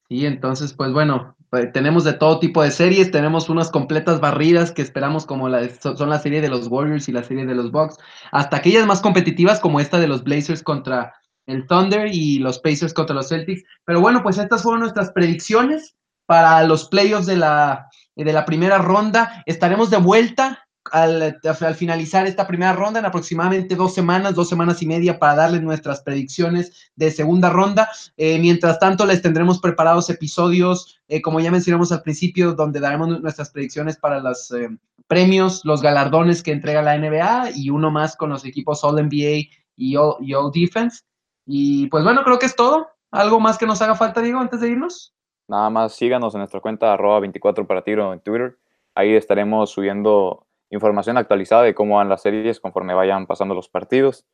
Y 0.08 0.24
entonces, 0.24 0.72
pues 0.72 0.94
bueno, 0.94 1.36
tenemos 1.72 2.04
de 2.04 2.12
todo 2.12 2.38
tipo 2.38 2.62
de 2.62 2.70
series, 2.70 3.10
tenemos 3.10 3.48
unas 3.48 3.70
completas 3.70 4.20
barridas 4.20 4.72
que 4.72 4.82
esperamos 4.82 5.26
como 5.26 5.48
la, 5.48 5.68
son 5.80 6.10
la 6.10 6.18
serie 6.18 6.40
de 6.40 6.48
los 6.48 6.68
Warriors 6.68 7.08
y 7.08 7.12
la 7.12 7.22
serie 7.22 7.46
de 7.46 7.54
los 7.54 7.70
Bucks, 7.70 7.98
hasta 8.32 8.56
aquellas 8.56 8.86
más 8.86 9.00
competitivas 9.00 9.60
como 9.60 9.80
esta 9.80 9.98
de 9.98 10.08
los 10.08 10.24
Blazers 10.24 10.62
contra 10.62 11.14
el 11.46 11.66
Thunder 11.66 12.08
y 12.12 12.38
los 12.38 12.58
Pacers 12.58 12.94
contra 12.94 13.14
los 13.14 13.28
Celtics. 13.28 13.62
Pero 13.84 14.00
bueno, 14.00 14.22
pues 14.22 14.38
estas 14.38 14.62
fueron 14.62 14.80
nuestras 14.80 15.10
predicciones 15.12 15.96
para 16.26 16.62
los 16.64 16.88
playoffs 16.88 17.26
de 17.26 17.36
la, 17.36 17.88
de 18.16 18.32
la 18.32 18.44
primera 18.44 18.78
ronda. 18.78 19.42
Estaremos 19.46 19.90
de 19.90 19.98
vuelta 19.98 20.63
al, 20.92 21.40
al, 21.42 21.74
finalizar 21.74 22.26
esta 22.26 22.46
primera 22.46 22.72
ronda 22.72 23.00
en 23.00 23.06
aproximadamente 23.06 23.74
dos 23.74 23.94
semanas, 23.94 24.34
dos 24.34 24.48
semanas 24.48 24.82
y 24.82 24.86
media 24.86 25.18
para 25.18 25.34
darles 25.34 25.62
nuestras 25.62 26.02
predicciones 26.02 26.90
de 26.96 27.10
segunda 27.10 27.50
ronda. 27.50 27.88
Eh, 28.16 28.38
mientras 28.38 28.78
tanto, 28.78 29.06
les 29.06 29.22
tendremos 29.22 29.60
preparados 29.60 30.10
episodios, 30.10 31.00
eh, 31.08 31.22
como 31.22 31.40
ya 31.40 31.50
mencionamos 31.50 31.92
al 31.92 32.02
principio, 32.02 32.52
donde 32.52 32.80
daremos 32.80 33.20
nuestras 33.20 33.50
predicciones 33.50 33.96
para 33.96 34.20
los 34.20 34.50
eh, 34.52 34.68
premios, 35.06 35.64
los 35.64 35.82
galardones 35.82 36.42
que 36.42 36.52
entrega 36.52 36.82
la 36.82 36.98
NBA 36.98 37.50
y 37.54 37.70
uno 37.70 37.90
más 37.90 38.16
con 38.16 38.30
los 38.30 38.44
equipos 38.44 38.84
All 38.84 39.02
NBA 39.02 39.48
y 39.76 39.96
All, 39.96 40.16
y 40.20 40.34
All 40.34 40.50
Defense. 40.52 41.02
Y 41.46 41.86
pues 41.88 42.04
bueno, 42.04 42.22
creo 42.24 42.38
que 42.38 42.46
es 42.46 42.56
todo. 42.56 42.88
¿Algo 43.10 43.38
más 43.38 43.58
que 43.58 43.66
nos 43.66 43.80
haga 43.80 43.94
falta, 43.94 44.20
Diego, 44.20 44.40
antes 44.40 44.60
de 44.60 44.70
irnos? 44.70 45.14
Nada 45.46 45.70
más 45.70 45.94
síganos 45.94 46.34
en 46.34 46.38
nuestra 46.38 46.60
cuenta 46.60 46.92
arroba 46.92 47.20
24 47.20 47.66
para 47.66 47.82
tiro 47.82 48.12
en 48.12 48.20
Twitter. 48.20 48.58
Ahí 48.94 49.14
estaremos 49.14 49.70
subiendo 49.70 50.46
información 50.74 51.16
actualizada 51.16 51.62
de 51.62 51.74
cómo 51.74 51.96
van 51.96 52.08
las 52.08 52.22
series 52.22 52.60
conforme 52.60 52.94
vayan 52.94 53.26
pasando 53.26 53.54
los 53.54 53.68
partidos. 53.68 54.26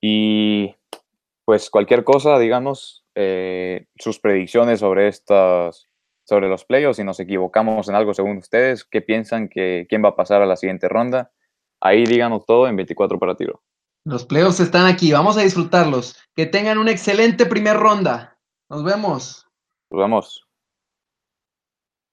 Y 0.00 0.74
pues 1.44 1.70
cualquier 1.70 2.04
cosa, 2.04 2.38
díganos 2.38 3.04
eh, 3.14 3.86
sus 3.96 4.18
predicciones 4.18 4.80
sobre 4.80 5.08
estas 5.08 5.88
sobre 6.24 6.48
los 6.48 6.66
playoffs, 6.66 6.98
si 6.98 7.04
nos 7.04 7.18
equivocamos 7.20 7.88
en 7.88 7.94
algo 7.94 8.12
según 8.12 8.36
ustedes, 8.36 8.84
qué 8.84 9.00
piensan 9.00 9.48
que 9.48 9.86
quién 9.88 10.04
va 10.04 10.10
a 10.10 10.16
pasar 10.16 10.42
a 10.42 10.46
la 10.46 10.56
siguiente 10.56 10.86
ronda. 10.86 11.32
Ahí 11.80 12.04
díganos 12.04 12.44
todo 12.44 12.68
en 12.68 12.76
24 12.76 13.18
para 13.18 13.34
tiro. 13.34 13.62
Los 14.04 14.26
playoffs 14.26 14.60
están 14.60 14.86
aquí, 14.86 15.10
vamos 15.10 15.38
a 15.38 15.42
disfrutarlos. 15.42 16.18
Que 16.36 16.44
tengan 16.44 16.76
una 16.76 16.90
excelente 16.90 17.46
primera 17.46 17.78
ronda. 17.78 18.38
Nos 18.68 18.84
vemos. 18.84 19.46
Nos 19.90 20.00
vemos. 20.00 20.47